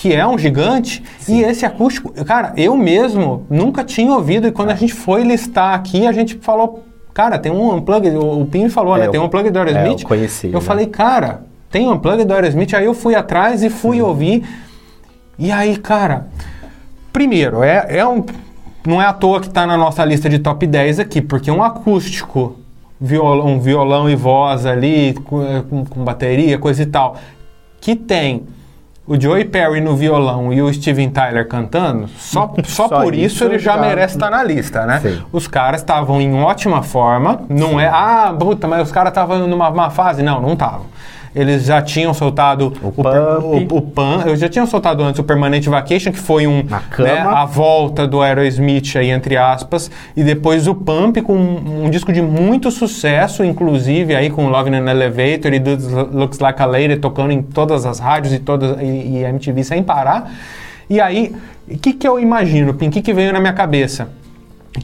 Que 0.00 0.14
é 0.14 0.26
um 0.26 0.38
gigante, 0.38 1.02
e 1.28 1.42
esse 1.42 1.66
acústico, 1.66 2.10
cara, 2.24 2.54
eu 2.56 2.74
mesmo 2.76 3.44
nunca 3.50 3.84
tinha 3.84 4.10
ouvido, 4.14 4.48
e 4.48 4.52
quando 4.52 4.70
a 4.70 4.74
gente 4.74 4.94
foi 4.94 5.22
listar 5.22 5.74
aqui, 5.74 6.06
a 6.06 6.12
gente 6.12 6.38
falou, 6.40 6.82
cara, 7.12 7.38
tem 7.38 7.52
um 7.52 7.74
Unplugged, 7.74 8.16
o 8.16 8.40
o 8.40 8.46
Pim 8.46 8.70
falou, 8.70 8.96
É, 8.96 9.00
né? 9.00 9.06
eu- 9.08 9.10
Tem 9.10 9.20
um 9.20 9.24
Unplugged 9.24 9.50
do 9.52 9.58
é, 9.58 9.62
Aerosmith. 9.62 10.00
eu 10.02 10.08
conheci, 10.08 10.46
Eu 10.46 10.54
né? 10.54 10.60
falei, 10.62 10.86
cara, 10.86 11.42
tem 11.70 11.86
um 11.86 11.92
Unplugged 11.92 12.24
do 12.24 12.32
Aerosmith, 12.32 12.72
aí 12.74 12.86
eu 12.86 12.94
fui 12.94 13.14
atrás 13.14 13.62
e 13.62 13.68
fui 13.68 14.00
ouvir. 14.00 14.42
E 15.38 15.52
aí, 15.52 15.76
cara, 15.76 16.28
primeiro, 17.12 17.62
é, 17.62 17.86
é 17.98 18.06
um. 18.06 18.24
Não 18.86 19.02
é 19.02 19.04
à 19.04 19.12
toa 19.12 19.40
que 19.40 19.48
está 19.48 19.66
na 19.66 19.76
nossa 19.76 20.02
lista 20.04 20.30
de 20.30 20.38
top 20.38 20.66
10 20.66 20.98
aqui, 20.98 21.20
porque 21.20 21.50
um 21.50 21.62
acústico, 21.62 22.56
violão, 22.98 23.46
um 23.48 23.60
violão 23.60 24.08
e 24.08 24.16
voz 24.16 24.64
ali, 24.64 25.12
com- 25.24 25.84
com 25.84 26.02
bateria, 26.04 26.56
coisa 26.58 26.82
e 26.82 26.86
tal, 26.86 27.16
que 27.80 27.94
tem 27.94 28.44
o 29.10 29.20
Joey 29.20 29.44
Perry 29.44 29.80
no 29.80 29.96
violão 29.96 30.52
e 30.52 30.62
o 30.62 30.72
Steven 30.72 31.10
Tyler 31.10 31.48
cantando, 31.48 32.06
só, 32.16 32.54
só, 32.62 32.86
Só 32.86 33.02
por 33.02 33.12
isso, 33.12 33.34
isso 33.34 33.44
ele 33.44 33.58
já 33.58 33.74
já- 33.74 33.80
merece 33.80 34.14
estar 34.14 34.30
na 34.30 34.40
lista, 34.44 34.86
né? 34.86 35.00
Sim. 35.00 35.20
Os 35.32 35.48
caras 35.48 35.80
estavam 35.80 36.20
em 36.20 36.32
ótima 36.40 36.80
forma, 36.80 37.40
não 37.48 37.80
é, 37.80 37.88
ah, 37.88 38.32
puta, 38.38 38.68
mas 38.68 38.82
os 38.86 38.92
caras 38.92 39.10
estavam 39.10 39.48
numa 39.48 39.68
má 39.68 39.90
fase. 39.90 40.22
Não, 40.22 40.40
não 40.40 40.52
estavam. 40.52 40.86
Eles 41.34 41.64
já 41.64 41.80
tinham 41.80 42.12
soltado 42.12 42.72
O 42.82 42.90
per- 42.90 43.12
Pump. 43.40 43.72
o, 43.72 43.76
o 43.76 43.82
Pan, 43.82 44.24
eu 44.26 44.34
já 44.36 44.48
tinha 44.48 44.66
soltado 44.66 45.02
antes 45.04 45.20
o 45.20 45.22
Permanent 45.22 45.64
Vacation, 45.66 46.10
que 46.10 46.18
foi 46.18 46.46
um 46.46 46.64
né, 46.98 47.18
a 47.20 47.44
volta 47.44 48.04
do 48.06 48.20
Aerosmith 48.20 48.96
aí 48.96 49.10
entre 49.10 49.36
aspas, 49.36 49.90
e 50.16 50.24
depois 50.24 50.66
o 50.66 50.74
Pump 50.74 51.20
com 51.22 51.34
um, 51.36 51.84
um 51.84 51.90
disco 51.90 52.12
de 52.12 52.20
muito 52.20 52.68
sucesso, 52.72 53.44
inclusive 53.44 54.14
aí 54.16 54.28
com 54.28 54.48
Love 54.48 54.70
in 54.70 54.74
an 54.74 54.90
Elevator 54.90 55.52
e 55.52 55.60
Dudes 55.60 55.86
Looks 55.86 56.40
Like 56.40 56.60
a 56.60 56.66
Lady 56.66 56.96
tocando 56.96 57.30
em 57.32 57.42
todas 57.42 57.86
as 57.86 58.00
rádios 58.00 58.34
e 58.34 58.40
todas 58.40 58.80
e, 58.80 58.84
e 58.84 59.22
MTV 59.24 59.62
sem 59.62 59.82
parar. 59.84 60.32
E 60.88 61.00
aí, 61.00 61.32
o 61.70 61.78
que 61.78 61.92
que 61.92 62.08
eu 62.08 62.18
imagino, 62.18 62.74
Pim? 62.74 62.88
O 62.88 62.90
que 62.90 63.00
que 63.00 63.14
veio 63.14 63.32
na 63.32 63.38
minha 63.38 63.52
cabeça? 63.52 64.08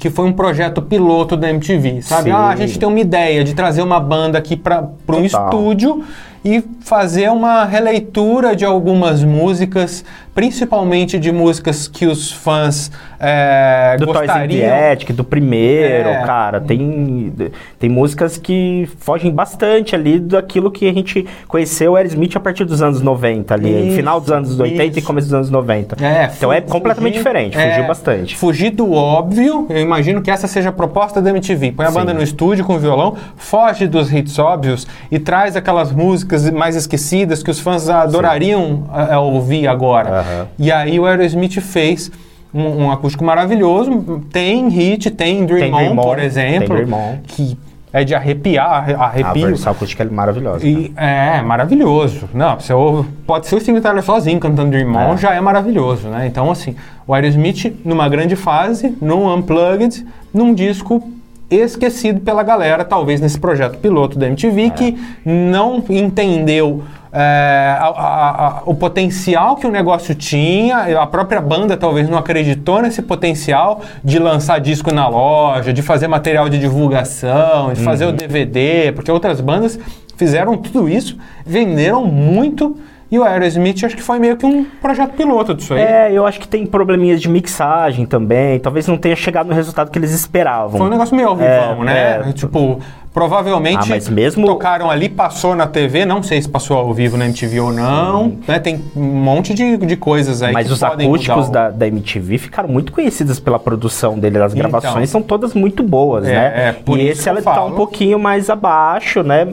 que 0.01 0.11
foi 0.11 0.27
um 0.27 0.33
projeto 0.33 0.83
piloto 0.83 1.37
da 1.37 1.49
MTV, 1.49 2.03
sabe? 2.03 2.25
Sim. 2.25 2.31
Ah, 2.33 2.49
a 2.49 2.57
gente 2.57 2.77
tem 2.77 2.89
uma 2.89 2.99
ideia 2.99 3.45
de 3.45 3.55
trazer 3.55 3.83
uma 3.83 4.01
banda 4.01 4.37
aqui 4.37 4.57
para 4.57 4.89
um 5.09 5.25
estúdio 5.25 6.05
e 6.47 6.63
fazer 6.81 7.29
uma 7.29 7.65
releitura 7.65 8.55
de 8.55 8.65
algumas 8.65 9.25
músicas, 9.25 10.05
principalmente 10.37 11.19
de 11.19 11.33
músicas 11.33 11.89
que 11.89 12.05
os 12.07 12.31
fãs 12.31 12.93
é, 13.19 13.97
do 13.99 14.05
Toys 14.05 14.19
gostariam. 14.27 14.61
the 14.69 14.93
Attic, 14.93 15.11
do 15.13 15.25
primeiro, 15.25 16.11
É. 16.11 16.23
cara, 16.27 16.61
tem, 16.61 17.33
tem 17.79 17.89
músicas 17.89 18.37
que 18.37 18.87
fogem 18.99 19.33
bastante 19.33 19.95
ali 19.97 20.21
daquilo 20.21 20.71
que 20.71 20.87
a 20.87 20.93
gente 20.93 21.27
conheceu 21.49 21.93
o 21.93 21.97
Aerosmith 21.97 22.37
a 22.37 22.41
partir 22.41 22.67
dos 22.67 22.83
anos 22.83 23.01
90 23.01 23.55
ali, 23.55 23.89
Isso, 23.89 23.97
final 23.97 24.21
dos 24.21 24.31
anos 24.31 24.61
80 24.61 24.83
e 24.85 24.99
isso. 24.99 25.07
começo 25.07 25.27
dos 25.29 25.35
anos 25.35 25.51
90. 25.51 25.97
É, 26.05 26.31
então 26.37 26.53
é 26.53 26.61
completamente 26.61 27.15
fugir- 27.15 27.25
diferente, 27.25 27.57
é, 27.59 27.71
fugiu 27.71 27.87
bastante. 27.89 28.37
Fugir 28.37 28.71
do 28.73 28.93
óbvio, 28.93 29.67
eu 29.71 29.81
imagino 29.81 30.21
que 30.21 30.31
essa 30.31 30.47
seja 30.47 30.69
a 30.69 30.73
proposta 30.73 31.23
da 31.23 31.31
MTV. 31.31 31.73
Põe 31.73 31.87
a 31.87 31.89
Sim. 31.89 31.95
banda 31.95 32.13
no 32.13 32.23
estúdio 32.23 32.63
com 32.67 32.79
violão, 32.79 33.17
foge 33.37 33.87
dos 33.87 34.13
hits 34.13 34.39
óbvios 34.39 34.87
e 35.11 35.19
traz 35.19 35.57
aquelas 35.57 35.91
músicas 35.93 36.51
mais 36.51 36.77
esquecidas 36.77 37.43
que 37.43 37.51
os 37.51 37.59
fãs 37.59 37.89
adorariam 37.89 38.85
a- 38.93 39.15
a 39.15 39.21
ouvir 39.21 39.67
agora. 39.67 40.26
Aham. 40.27 40.47
E 40.59 40.71
aí 40.73 40.99
o 40.99 41.07
Aerosmith 41.07 41.61
fez 41.61 42.11
um, 42.55 42.85
um 42.85 42.91
acústico 42.91 43.25
maravilhoso. 43.25 44.23
Tem 44.33 44.69
hit, 44.69 45.11
tem 45.11 45.45
Dream, 45.47 45.61
Tem 45.61 45.73
On, 45.75 45.77
Dream 45.79 45.93
On, 45.93 45.97
por 46.03 46.17
tem 46.17 46.25
exemplo, 46.27 46.77
Dream 46.77 46.93
On. 46.93 47.19
que 47.27 47.57
é 47.93 48.05
de 48.05 48.15
arrepiar, 48.15 48.71
arre- 48.71 48.95
A 48.95 49.05
arrepio. 49.05 49.47
versão 49.49 49.73
acústica 49.73 50.03
é 50.03 50.07
maravilhosa. 50.07 50.67
E, 50.67 50.93
é, 50.97 51.41
maravilhoso. 51.41 52.29
Não, 52.35 52.59
você 52.61 52.73
ouve, 52.73 53.09
pode 53.27 53.47
ser 53.47 53.57
o 53.57 53.61
Steven 53.61 53.81
Tyler 53.81 54.03
sozinho 54.03 54.39
cantando 54.39 54.71
Dream 54.71 54.95
On, 54.95 55.15
É. 55.15 55.17
já 55.17 55.35
é 55.35 55.41
maravilhoso, 55.41 56.09
né? 56.09 56.27
Então, 56.27 56.51
assim, 56.51 56.77
o 57.07 57.15
Aerosmith 57.15 57.75
numa 57.85 58.07
grande 58.09 58.37
fase, 58.37 58.95
num 59.01 59.33
Unplugged, 59.35 60.05
num 60.35 60.53
disco 60.53 61.03
esquecido 61.49 62.21
pela 62.21 62.43
galera, 62.43 62.85
talvez 62.85 63.21
nesse 63.21 63.39
projeto 63.39 63.79
piloto 63.79 64.19
da 64.19 64.27
MTV, 64.27 64.71
que 64.71 64.99
não 65.25 65.83
entendeu 65.89 66.83
é, 67.19 67.77
a- 67.81 67.87
a- 67.87 68.47
a- 68.47 68.63
o 68.67 68.75
potencial 68.75 69.57
que 69.57 69.67
o 69.67 69.71
negócio 69.71 70.15
tinha, 70.15 71.01
a 71.01 71.07
própria 71.07 71.41
banda 71.41 71.75
talvez 71.77 72.09
não 72.09 72.19
acreditou 72.19 72.83
nesse 72.83 73.01
potencial 73.01 73.81
de 74.05 74.19
lançar 74.19 74.61
disco 74.61 74.93
na 74.93 75.09
loja, 75.09 75.73
de 75.73 75.81
fazer 75.81 76.09
material 76.09 76.49
de 76.51 76.59
divulgação, 76.59 77.73
de 77.73 77.81
fazer 77.83 78.05
o 78.05 78.13
DVD, 78.13 78.93
porque 78.93 79.11
outras 79.11 79.41
bandas 79.41 79.79
fizeram 80.17 80.57
tudo 80.59 80.89
isso, 80.89 81.17
venderam 81.45 82.05
muito. 82.05 82.77
E 83.11 83.19
o 83.19 83.23
Aerosmith 83.25 83.85
acho 83.85 83.95
que 83.97 84.03
foi 84.03 84.19
meio 84.19 84.37
que 84.37 84.45
um 84.45 84.65
projeto 84.83 85.13
piloto 85.13 85.55
disso 85.55 85.75
aí. 85.75 85.81
É, 85.81 86.11
eu 86.13 86.27
acho 86.27 86.41
que 86.41 86.49
tem 86.49 86.67
probleminhas 86.67 87.21
de 87.21 87.29
mixagem 87.29 88.05
também. 88.05 88.59
Talvez 88.59 88.89
não 88.89 88.97
tenha 88.97 89.15
chegado 89.15 89.47
no 89.47 89.55
resultado 89.55 89.91
que 89.93 89.99
eles 89.99 90.11
esperavam. 90.13 90.77
Foi 90.79 90.87
um 90.89 90.91
negócio 90.91 91.15
meio 91.15 91.29
ao 91.29 91.37
vivão, 91.37 91.83
É, 91.83 91.85
né? 91.85 92.29
é. 92.29 92.33
Tipo, 92.33 92.81
provavelmente 93.15 93.79
Ah, 93.85 93.87
mas 93.89 94.09
mesmo- 94.09 94.45
tocaram 94.47 94.91
ali, 94.91 95.09
passou 95.09 95.55
na 95.55 95.69
TV, 95.69 96.05
não 96.05 96.21
sei 96.23 96.43
se 96.43 96.49
passou 96.49 96.77
ao 96.77 96.93
vivo 96.93 97.17
na 97.17 97.27
MTV 97.27 97.61
ou 97.61 97.73
não, 97.73 98.37
né? 98.47 98.59
Tem 98.59 98.83
um 98.97 99.01
monte 99.03 99.55
de, 99.55 99.77
de 99.77 99.97
coisas 99.97 100.43
aí 100.43 100.53
Mas 100.53 100.69
os 100.71 100.83
acústicos 100.83 101.49
o- 101.49 101.51
da, 101.53 101.71
da 101.71 101.87
MTV 101.87 102.39
ficaram 102.39 102.69
muito 102.69 102.91
conhecidos 102.93 103.39
pela 103.39 103.59
produção 103.59 104.19
dele. 104.19 104.37
As 104.39 104.53
Então. 104.53 104.69
gravações 104.69 105.09
são 105.11 105.23
todas 105.23 105.55
muito 105.55 105.83
boas, 105.83 106.27
É, 106.27 106.33
né? 106.33 106.53
é, 106.69 106.73
por 106.73 106.99
e 106.99 107.07
esse 107.09 107.29
ela 107.29 107.41
tá 107.41 107.55
falo. 107.55 107.73
um 107.73 107.77
pouquinho 107.77 108.19
mais 108.19 108.51
abaixo, 108.51 109.23
né? 109.23 109.47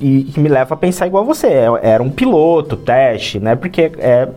E 0.00 0.24
que 0.24 0.40
me 0.40 0.48
leva 0.48 0.74
a 0.74 0.76
pensar 0.76 1.06
igual 1.06 1.24
você. 1.24 1.46
É- 1.46 1.68
Era 1.82 2.02
um 2.02 2.10
piloto, 2.10 2.76
teste, 2.76 3.38
né? 3.38 3.54
Porque 3.54 3.92
é 3.98 4.28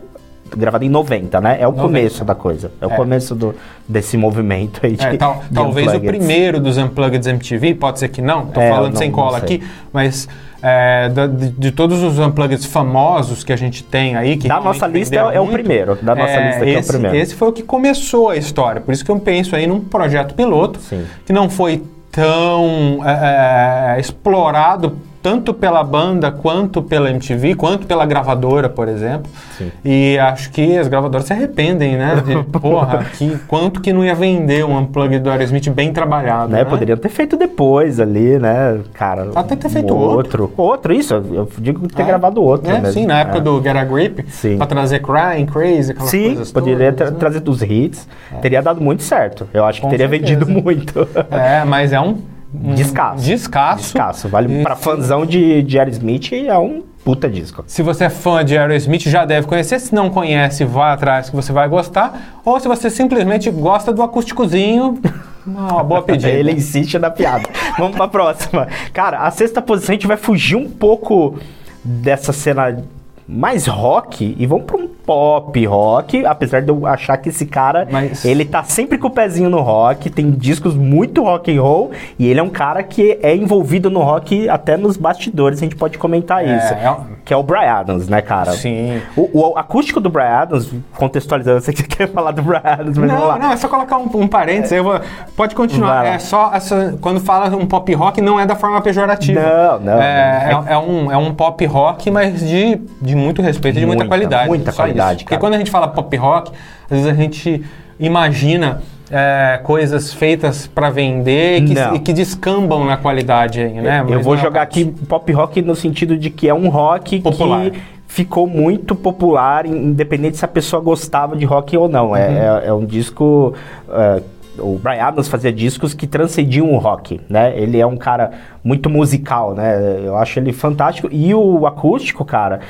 gravado 0.56 0.86
em 0.86 0.90
90, 0.90 1.42
né? 1.42 1.58
É 1.60 1.68
o 1.68 1.72
90. 1.72 1.82
começo 1.82 2.24
da 2.24 2.34
coisa. 2.34 2.72
É 2.80 2.88
o 2.88 2.92
É. 2.92 2.96
começo 2.96 3.36
do, 3.36 3.54
desse 3.88 4.16
movimento 4.16 4.80
aí 4.84 4.96
de, 4.96 5.06
É, 5.06 5.18
tal- 5.18 5.44
de 5.50 5.54
talvez 5.54 5.88
o 5.88 5.90
unplugged. 5.98 6.08
primeiro 6.18 6.60
dos 6.62 6.78
Unplugged 6.78 7.28
MTV, 7.30 7.74
pode 7.76 8.00
ser 8.00 8.08
que 8.08 8.22
não, 8.22 8.46
tô 8.46 8.62
É, 8.62 8.70
falando 8.70 8.94
não- 8.94 8.98
sem 9.00 9.12
cola 9.12 9.38
aqui, 9.40 9.62
mas 9.92 10.26
é, 10.64 11.10
da- 11.10 11.28
de, 11.28 11.50
de 11.50 11.72
todos 11.72 12.02
os 12.02 12.18
Unplugged 12.18 12.66
famosos 12.66 13.44
que 13.44 13.52
a 13.52 13.58
gente 13.58 13.84
tem 13.84 14.16
aí, 14.16 14.38
que 14.38 14.48
Da 14.48 14.62
nossa 14.62 14.88
lista 14.88 15.16
é 15.18 15.38
o 15.40 15.44
muito, 15.44 15.52
primeiro, 15.52 15.96
da 16.02 16.16
nossa 16.16 16.40
lista 16.40 16.62
aqui 16.62 16.74
é 16.74 16.78
o 16.78 16.80
esse, 16.80 16.92
primeiro. 16.94 17.18
Esse 17.18 17.36
foi 17.36 17.48
o 17.50 17.52
que 17.52 17.64
começou 17.64 18.30
a 18.30 18.38
história, 18.38 18.80
por 18.80 18.94
isso 18.94 19.04
que 19.04 19.12
eu 19.12 19.20
penso 19.20 19.54
aí 19.54 19.68
num 19.68 19.82
projeto 19.82 20.34
piloto, 20.34 20.80
Sim. 20.80 21.04
que 21.26 21.34
não 21.34 21.50
foi 21.50 21.84
tão 22.12 23.00
é, 23.06 23.96
é, 23.98 24.00
explorado 24.00 24.98
tanto 25.28 25.54
pela 25.54 25.84
banda 25.84 26.32
quanto 26.32 26.82
pela 26.82 27.10
MTV, 27.10 27.56
quanto 27.56 27.86
pela 27.86 28.06
gravadora, 28.06 28.70
por 28.70 28.88
exemplo. 28.88 29.30
Sim. 29.58 29.70
E 29.84 30.18
acho 30.18 30.50
que 30.52 30.78
as 30.78 30.88
gravadoras 30.88 31.26
se 31.28 31.34
arrependem, 31.34 31.98
né? 31.98 32.24
De, 32.26 32.44
porra, 32.60 33.04
que, 33.18 33.38
quanto 33.46 33.82
que 33.82 33.92
não 33.92 34.06
ia 34.06 34.16
vender 34.16 34.64
um 34.64 34.78
unplug 34.78 35.20
do 35.20 35.30
Aerosmith 35.30 35.70
bem 35.70 35.92
trabalhado, 35.92 36.50
Né? 36.52 36.60
né? 36.60 36.64
Poderiam 36.64 36.98
ter 36.98 37.10
feito 37.10 37.36
depois 37.36 38.00
ali, 38.00 38.40
né, 38.40 38.80
cara? 38.94 39.28
Até 39.36 39.58
ter 39.58 39.68
feito 39.68 39.94
um 39.94 39.98
outro. 39.98 40.50
Outro, 40.56 40.94
isso. 40.94 41.14
Eu 41.16 41.50
digo 41.58 41.86
ter 41.90 42.04
É, 42.04 42.06
gravado 42.06 42.42
outro. 42.42 42.72
É, 42.72 42.80
mesmo. 42.80 42.94
sim, 42.94 43.06
na 43.06 43.20
época 43.20 43.40
É. 43.40 43.42
do 43.42 43.62
Get 43.62 43.76
a 43.76 43.84
Grip, 43.84 44.24
Sim. 44.30 44.56
pra 44.58 44.66
trazer 44.66 45.02
Crying, 45.02 45.46
Crazy, 45.46 45.92
aquelas 45.92 46.10
Sim, 46.10 46.26
coisas 46.28 46.52
poderia 46.54 46.94
todas, 46.94 47.12
né? 47.12 47.20
trazido 47.20 47.52
os 47.52 47.62
hits. 47.62 48.08
Teria 48.42 48.62
dado 48.62 48.80
muito 48.80 49.04
certo. 49.04 49.46
Eu 49.54 49.66
acho 49.66 49.80
que 49.82 49.86
Com 49.86 49.90
teria 49.90 50.08
certeza. 50.08 50.36
vendido 50.36 50.48
muito. 50.64 51.06
É, 51.32 51.66
mas 51.66 51.92
é 51.92 52.00
um... 52.00 52.18
um 52.64 52.76
Descasso. 52.76 53.24
Descasso. 53.24 53.84
Descasso. 53.84 54.30
Vale 54.30 54.60
E 54.60 54.64
pra 54.64 54.76
fãzão 54.76 55.26
de, 55.26 55.62
de 55.64 55.80
Aerosmith, 55.80 56.34
é 56.34 56.58
um 56.58 56.84
puta 57.04 57.30
disco. 57.30 57.64
Se 57.68 57.82
você 57.82 58.06
é 58.06 58.10
fã 58.10 58.44
de 58.44 58.58
Aerosmith, 58.58 59.04
já 59.04 59.24
deve 59.24 59.48
conhecer. 59.48 59.80
Se 59.80 59.96
não 59.96 60.10
conhece, 60.10 60.66
vá 60.66 60.94
atrás 60.94 61.30
que 61.30 61.36
você 61.36 61.54
vai 61.54 61.68
gostar. 61.70 62.42
Ou 62.44 62.60
se 62.60 62.68
você 62.68 62.90
simplesmente 62.90 63.50
gosta 63.50 63.94
do 63.94 64.02
acústicozinho, 64.02 65.00
uma 65.48 65.84
boa 65.84 66.02
pedida. 66.02 66.30
Ele 66.30 66.52
insiste 66.52 67.00
na 67.00 67.10
piada. 67.10 67.50
Vamos 67.80 67.96
pra 67.96 68.08
próxima. 68.08 68.68
Cara, 68.92 69.20
a 69.20 69.32
sexta 69.32 69.62
posição 69.62 69.94
a 69.94 69.96
gente 69.96 70.08
vai 70.08 70.18
fugir 70.18 70.56
um 70.56 70.70
pouco 70.70 71.40
dessa 71.84 72.34
cena 72.34 72.84
mais 73.28 73.68
rock 73.68 74.36
e 74.38 74.46
vamos 74.46 74.66
pra 74.66 74.78
um 74.78 74.90
pop 75.08 75.66
rock, 75.66 76.26
apesar 76.26 76.62
de 76.62 76.68
eu 76.70 76.86
achar 76.86 77.16
que 77.16 77.30
esse 77.30 77.46
cara, 77.46 77.88
Mas- 77.90 78.26
ele 78.26 78.44
tá 78.44 78.62
sempre 78.64 78.98
com 78.98 79.08
o 79.08 79.10
pezinho 79.12 79.50
no 79.50 79.62
rock, 79.62 80.10
tem 80.10 80.30
discos 80.32 80.76
muito 80.76 81.24
rock 81.24 81.56
and 81.58 81.62
roll 81.62 81.92
e 82.20 82.28
ele 82.28 82.42
é 82.42 82.44
um 82.44 82.50
cara 82.50 82.84
que 82.84 83.18
é 83.24 83.34
envolvido 83.34 83.90
no 83.90 84.02
rock 84.02 84.50
até 84.50 84.76
nos 84.76 84.98
bastidores, 84.98 85.60
a 85.60 85.64
gente 85.64 85.78
pode 85.78 85.98
comentar 85.98 86.46
É, 86.46 86.58
isso. 86.58 86.74
é 86.74 86.98
Que 87.24 87.34
é 87.34 87.38
o 87.38 87.42
Brian 87.44 87.72
Adams, 87.72 88.10
né, 88.10 88.22
cara? 88.22 88.52
Sim. 88.52 89.02
O, 89.16 89.30
o 89.52 89.58
acústico 89.58 90.00
do 90.02 90.10
Brian 90.10 90.28
Adams, 90.28 90.70
contextualizando, 90.98 91.58
eu 91.58 91.62
sei 91.62 91.74
que 91.74 91.82
você 91.84 91.88
quer 91.88 92.08
falar 92.10 92.32
do 92.32 92.42
Brian 92.42 92.62
Adams, 92.64 92.98
mas 92.98 93.10
vamos 93.10 93.14
Não, 93.24 93.28
lá. 93.28 93.40
não, 93.40 93.52
é 93.54 93.58
só 93.58 93.70
colocar 93.70 93.98
um, 93.98 94.10
um 94.14 94.28
parênteses. 94.28 94.74
aí 94.74 94.80
eu 94.80 94.84
vou- 94.84 95.00
pode 95.38 95.56
continuar. 95.56 96.06
É 96.06 96.20
só 96.20 96.52
essa, 96.54 96.98
quando 97.00 97.22
fala 97.22 97.48
um 97.56 97.66
pop 97.66 97.94
rock, 97.94 98.20
não 98.20 98.38
é 98.38 98.46
da 98.46 98.56
forma 98.58 98.82
pejorativa. 98.82 99.40
Não, 99.42 99.80
não, 99.80 100.02
É, 100.02 100.50
não. 100.52 100.68
é- 100.68 100.74
é 100.74 100.78
um, 100.78 101.12
é 101.14 101.18
um 101.18 101.34
pop 101.34 101.66
rock, 101.66 102.12
mas 102.12 102.40
de, 102.42 102.76
de 103.02 103.16
muito 103.16 103.42
respeito 103.42 103.78
e 103.78 103.80
de 103.80 103.86
muita, 103.86 104.04
Muita, 104.04 104.10
qualidade. 104.10 104.48
muita 104.50 104.72
só 104.72 104.84
isso. 104.98 105.18
Porque 105.18 105.26
cara. 105.26 105.40
quando 105.40 105.54
a 105.54 105.58
gente 105.58 105.72
fala 105.72 105.88
pop 105.88 106.16
rock, 106.18 106.52
às 106.86 106.98
vezes 106.98 107.08
a 107.08 107.14
gente 107.14 107.64
imagina 108.00 108.82
é, 109.10 109.60
coisas 109.64 110.14
feitas 110.14 110.68
pra 110.68 110.90
vender 110.90 111.60
e 111.60 111.66
que, 111.66 111.96
e 111.96 112.00
que 112.00 112.14
descambam 112.14 112.86
na 112.86 112.98
qualidade 112.98 113.62
aí, 113.62 113.74
né? 113.74 114.06
Eu 114.08 114.22
vou 114.22 114.36
é 114.36 114.38
jogar 114.38 114.62
aqui 114.62 114.86
pop 114.86 115.32
rock 115.32 115.62
no 115.62 115.76
sentido 115.76 116.18
de 116.18 116.30
que 116.30 116.48
é 116.48 116.54
um 116.54 116.70
rock 116.70 117.20
Popular. 117.22 117.72
que 117.72 117.82
ficou 118.08 118.48
muito 118.48 118.96
popular, 118.96 119.66
independente 119.66 120.38
se 120.38 120.46
a 120.46 120.48
pessoa 120.48 120.82
gostava 120.82 121.36
de 121.36 121.46
rock 121.46 121.78
ou 121.78 121.88
não. 121.88 122.10
Uhum. 122.10 122.16
É, 122.16 122.62
é- 122.64 122.68
é 122.68 122.74
um 122.74 122.86
disco. 122.86 123.54
é, 123.90 124.22
o 124.60 124.80
Brian 124.80 125.04
Adams 125.04 125.28
fazia 125.28 125.54
discos 125.54 125.94
que 125.94 126.08
transcendiam 126.08 126.74
o 126.74 126.78
rock, 126.78 127.22
né? 127.30 127.54
Ele 127.56 127.80
é 127.80 127.86
um 127.86 127.96
cara 127.96 128.32
muito 128.64 128.90
musical, 128.90 129.54
né? 129.54 130.00
Eu 130.04 130.18
acho 130.18 130.40
ele 130.40 130.52
fantástico. 130.52 131.08
E 131.12 131.32
o 131.36 131.68
acústico, 131.68 132.26
cara, 132.26 132.62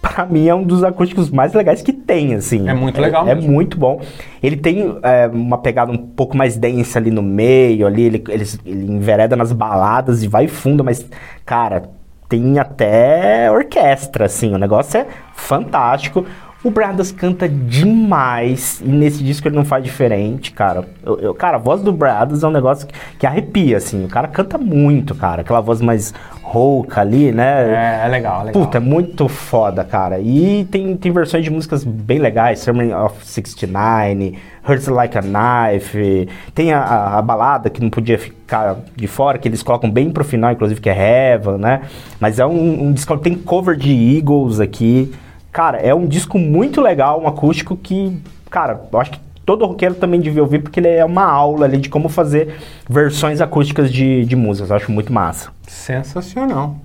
pra 0.00 0.24
mim 0.26 0.48
é 0.48 0.54
um 0.54 0.62
dos 0.62 0.82
acústicos 0.82 1.30
mais 1.30 1.52
legais 1.52 1.82
que 1.82 1.92
tem, 1.92 2.34
assim. 2.34 2.68
É 2.68 2.74
muito 2.74 3.00
legal 3.00 3.26
É, 3.28 3.34
mesmo. 3.34 3.50
muito 3.52 3.78
bom. 3.78 4.00
Ele 4.42 4.56
tem 4.56 4.98
é, 5.02 5.26
uma 5.32 5.58
pegada 5.58 5.92
um 5.92 5.98
pouco 5.98 6.36
mais 6.36 6.56
densa 6.56 6.98
ali 6.98 7.10
no 7.10 7.22
meio, 7.22 7.86
ali, 7.86 8.02
ele, 8.02 8.24
ele, 8.28 8.44
ele 8.64 8.92
envereda 8.92 9.36
nas 9.36 9.52
baladas 9.52 10.22
e 10.22 10.28
vai 10.28 10.48
fundo, 10.48 10.82
mas, 10.82 11.06
cara, 11.44 11.90
tem 12.28 12.58
até 12.58 13.50
orquestra, 13.50 14.26
assim, 14.26 14.54
o 14.54 14.58
negócio 14.58 15.00
é 15.00 15.06
fantástico. 15.34 16.24
O 16.62 16.70
Bradas 16.70 17.10
canta 17.10 17.48
demais, 17.48 18.82
e 18.84 18.88
nesse 18.88 19.24
disco 19.24 19.48
ele 19.48 19.56
não 19.56 19.64
faz 19.64 19.82
diferente, 19.82 20.52
cara. 20.52 20.84
Eu, 21.02 21.18
eu- 21.18 21.34
cara, 21.34 21.56
a 21.56 21.60
voz 21.60 21.80
do 21.80 21.90
Bradas 21.90 22.42
é 22.44 22.46
um 22.46 22.50
negócio 22.50 22.86
que, 22.86 22.94
que 23.18 23.26
arrepia, 23.26 23.78
assim. 23.78 24.04
O 24.04 24.08
cara 24.08 24.28
canta 24.28 24.58
muito, 24.58 25.14
cara. 25.14 25.40
Aquela 25.40 25.62
voz 25.62 25.80
mais 25.80 26.12
rouca 26.42 27.00
ali, 27.00 27.32
né? 27.32 28.02
É, 28.02 28.06
é 28.06 28.08
legal, 28.08 28.42
é 28.42 28.44
legal. 28.44 28.62
Puta, 28.64 28.76
é 28.76 28.80
muito 28.80 29.26
foda, 29.26 29.82
cara. 29.84 30.18
E 30.20 30.66
tem, 30.70 30.94
tem 30.98 31.10
versões 31.10 31.44
de 31.44 31.50
músicas 31.50 31.82
bem 31.82 32.18
legais, 32.18 32.58
Sermon 32.58 32.92
of 33.06 33.14
69, 33.24 34.36
Hurts 34.68 34.86
Like 34.88 35.16
a 35.16 35.22
Knife. 35.22 36.28
Tem 36.54 36.72
a, 36.74 36.80
a- 36.80 37.18
a 37.18 37.22
balada 37.22 37.70
que 37.70 37.80
não 37.80 37.88
podia 37.88 38.18
ficar 38.18 38.76
de 38.94 39.06
fora, 39.06 39.38
que 39.38 39.48
eles 39.48 39.62
colocam 39.62 39.90
bem 39.90 40.10
pro 40.10 40.24
final, 40.24 40.52
inclusive, 40.52 40.78
que 40.80 40.90
é 40.90 41.32
Heaven, 41.32 41.56
né? 41.58 41.80
Mas 42.20 42.38
é 42.38 42.44
um, 42.44 42.84
um 42.88 42.92
disco, 42.92 43.16
tem 43.16 43.34
cover 43.34 43.76
de 43.76 43.90
Eagles 44.18 44.60
aqui. 44.60 45.10
Cara, 45.52 45.78
é 45.78 45.94
um 45.94 46.06
disco 46.06 46.38
muito 46.38 46.80
legal, 46.80 47.20
um 47.20 47.26
acústico 47.26 47.76
que, 47.76 48.16
cara, 48.48 48.80
eu 48.92 49.00
acho 49.00 49.12
que 49.12 49.20
todo 49.44 49.66
roqueiro 49.66 49.96
também 49.96 50.20
devia 50.20 50.42
ouvir, 50.42 50.60
porque 50.60 50.78
ele 50.78 50.88
é 50.88 51.04
uma 51.04 51.24
aula 51.24 51.66
ali 51.66 51.78
de 51.78 51.88
como 51.88 52.08
fazer 52.08 52.54
versões 52.88 53.40
acústicas 53.40 53.92
de, 53.92 54.24
de 54.24 54.36
músicas. 54.36 54.70
Eu 54.70 54.76
acho 54.76 54.92
muito 54.92 55.12
massa. 55.12 55.50
Sensacional. 55.66 56.76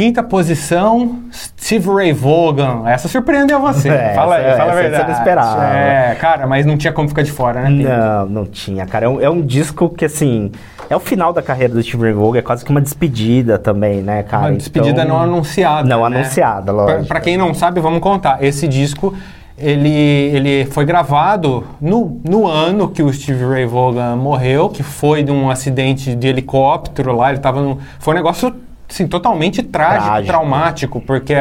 Quinta 0.00 0.22
posição, 0.22 1.18
Steve 1.30 1.86
Ray 1.90 2.10
Vaughan. 2.14 2.88
Essa 2.88 3.06
surpreendeu 3.06 3.60
você. 3.60 3.90
É, 3.90 4.14
fala 4.16 4.36
aí, 4.36 4.44
essa- 4.46 4.56
fala 4.56 4.70
a 4.70 4.72
essa 4.72 4.80
você 4.82 4.88
verdade. 4.88 5.10
não 5.10 5.18
esperava. 5.18 5.64
É, 5.66 6.14
cara, 6.14 6.46
mas 6.46 6.64
não 6.64 6.78
tinha 6.78 6.90
como 6.90 7.06
ficar 7.06 7.20
de 7.20 7.30
fora, 7.30 7.68
né? 7.68 7.68
Não, 7.68 8.24
não 8.24 8.46
tinha, 8.46 8.86
cara. 8.86 9.04
É 9.04 9.08
um, 9.10 9.20
é 9.20 9.28
um 9.28 9.42
disco 9.42 9.90
que, 9.90 10.06
assim, 10.06 10.50
é 10.88 10.96
o 10.96 11.00
final 11.00 11.34
da 11.34 11.42
carreira 11.42 11.74
do 11.74 11.82
Steve 11.82 12.02
Ray 12.04 12.14
Vaughan, 12.14 12.38
é 12.38 12.40
quase 12.40 12.64
que 12.64 12.70
uma 12.70 12.80
despedida 12.80 13.58
também, 13.58 14.00
né, 14.00 14.22
cara? 14.22 14.44
Uma 14.46 14.56
despedida 14.56 15.02
Então- 15.02 15.16
não 15.18 15.22
anunciada. 15.22 15.86
Não 15.86 16.08
né? 16.08 16.16
anunciada, 16.18 16.72
Pra, 16.72 16.82
lógico. 16.82 17.04
pra 17.06 17.20
quem 17.20 17.36
não 17.36 17.52
sabe, 17.52 17.78
vamos 17.78 18.00
contar. 18.00 18.42
Esse 18.42 18.66
disco, 18.66 19.12
ele, 19.58 19.90
ele 19.90 20.64
foi 20.64 20.86
gravado 20.86 21.62
no, 21.78 22.22
no 22.26 22.46
ano 22.46 22.88
que 22.88 23.02
o 23.02 23.12
Steve 23.12 23.44
Ray 23.44 23.66
Vaughan 23.66 24.16
morreu, 24.16 24.70
que 24.70 24.82
foi 24.82 25.22
de 25.22 25.30
um 25.30 25.50
acidente 25.50 26.14
de 26.14 26.26
helicóptero 26.26 27.14
lá. 27.14 27.28
Ele 27.28 27.38
tava 27.40 27.60
no, 27.60 27.78
Foi 27.98 28.14
um 28.14 28.16
negócio 28.16 28.54
assim, 28.90 29.06
totalmente 29.06 29.62
trágico, 29.62 30.04
Trágico. 30.06 30.26
traumático, 30.32 31.00
porque 31.00 31.32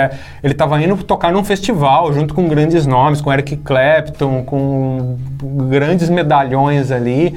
ele 0.44 0.53
estava 0.53 0.82
indo 0.82 0.96
tocar 1.03 1.32
num 1.34 1.44
festival 1.44 2.13
junto 2.13 2.34
com 2.34 2.48
grandes 2.48 2.86
nomes, 2.86 3.20
com 3.22 3.34
Eric 3.34 3.58
Clapton, 3.58 4.44
com 4.44 5.18
grandes 5.68 6.10
medalhões 6.10 6.91
ali. 6.91 7.36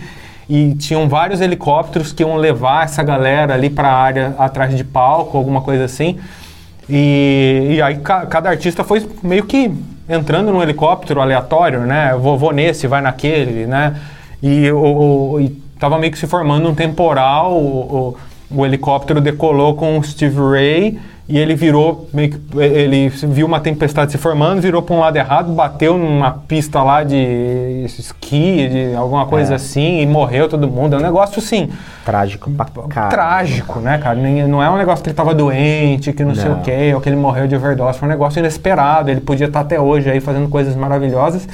E 0.49 0.75
tinham 0.75 1.09
vários 1.09 1.41
helicópteros 1.41 2.13
que 2.13 2.23
iam 2.23 2.37
levar 2.37 2.85
essa 2.85 3.03
galera 3.03 3.55
ali 3.55 3.71
para 3.71 3.89
a 3.89 3.95
área 3.97 4.35
atrás 4.39 4.77
de 4.77 4.85
palco, 4.85 5.39
alguma 5.39 5.63
coisa 5.63 5.85
assim. 5.85 6.19
E, 6.91 7.75
e 7.77 7.83
aí 7.83 7.97
ca- 7.99 8.27
cada 8.27 8.51
artista 8.51 8.85
foi 8.85 9.07
meio 9.23 9.45
que 9.45 9.71
entrando 10.09 10.53
num 10.53 10.61
helicóptero 10.63 11.21
aleatório, 11.21 11.81
né? 11.81 12.15
Vou, 12.21 12.37
vou 12.37 12.53
nesse, 12.53 12.87
vai 12.87 13.01
naquele, 13.01 13.67
né? 13.67 13.95
E, 14.43 14.71
o, 14.73 15.33
o- 15.35 15.41
e 15.41 15.49
tava 15.79 15.97
meio 15.99 16.13
que 16.13 16.19
se 16.19 16.27
formando 16.27 16.69
um 16.69 16.75
temporal. 16.75 17.53
o- 17.55 18.17
o- 18.55 18.65
helicóptero 18.67 19.21
decolou 19.21 19.75
com 19.75 19.99
o 19.99 20.03
Steve 20.05 20.37
Ray 20.41 20.99
e 21.29 21.39
ele 21.39 21.55
virou, 21.55 22.09
meio 22.13 22.31
que, 22.33 22.59
ele 22.59 23.09
viu 23.09 23.47
uma 23.47 23.61
tempestade 23.61 24.13
se 24.13 24.19
formando, 24.19 24.61
virou 24.61 24.83
para 24.83 24.95
um 24.95 24.99
lado 24.99 25.17
errado, 25.17 25.53
bateu 25.53 25.97
numa 25.97 26.31
pista 26.33 26.83
lá 26.83 27.05
de 27.05 27.85
esqui, 27.87 28.69
de 28.69 28.95
alguma 28.97 29.25
coisa 29.27 29.53
É. 29.53 29.57
assim, 29.57 30.01
e 30.01 30.07
morreu 30.07 30.49
todo 30.49 30.69
mundo. 30.69 30.95
É 30.97 30.99
um 30.99 31.03
negócio 31.03 31.39
assim, 31.39 31.71
Trágico 32.05 32.51
pra 32.51 32.67
caramba. 32.89 33.11
trágico, 33.15 33.79
né, 33.81 33.99
cara? 33.99 34.17
Não 34.17 34.63
é 34.63 34.69
um 34.69 34.77
negócio 34.77 35.03
que 35.03 35.11
ele 35.11 35.17
tava 35.17 35.33
doente, 35.35 36.13
que 36.13 36.25
não, 36.25 36.35
sei 36.35 36.49
Não. 36.51 36.59
o 36.59 36.63
quê, 36.63 36.93
ou 36.95 37.01
que 37.01 37.09
ele 37.09 37.17
morreu 37.17 37.47
de 37.47 37.55
overdose. 37.55 37.99
Foi 37.99 38.09
um 38.09 38.11
negócio 38.11 38.41
inesperado. 38.41 39.09
Ele 39.11 39.21
podia 39.21 39.47
estar 39.47 39.61
até 39.61 39.81
hoje 39.81 40.11
aí 40.11 40.21
fazendo 40.21 40.49
coisas 40.49 40.75
maravilhosas 40.75 41.49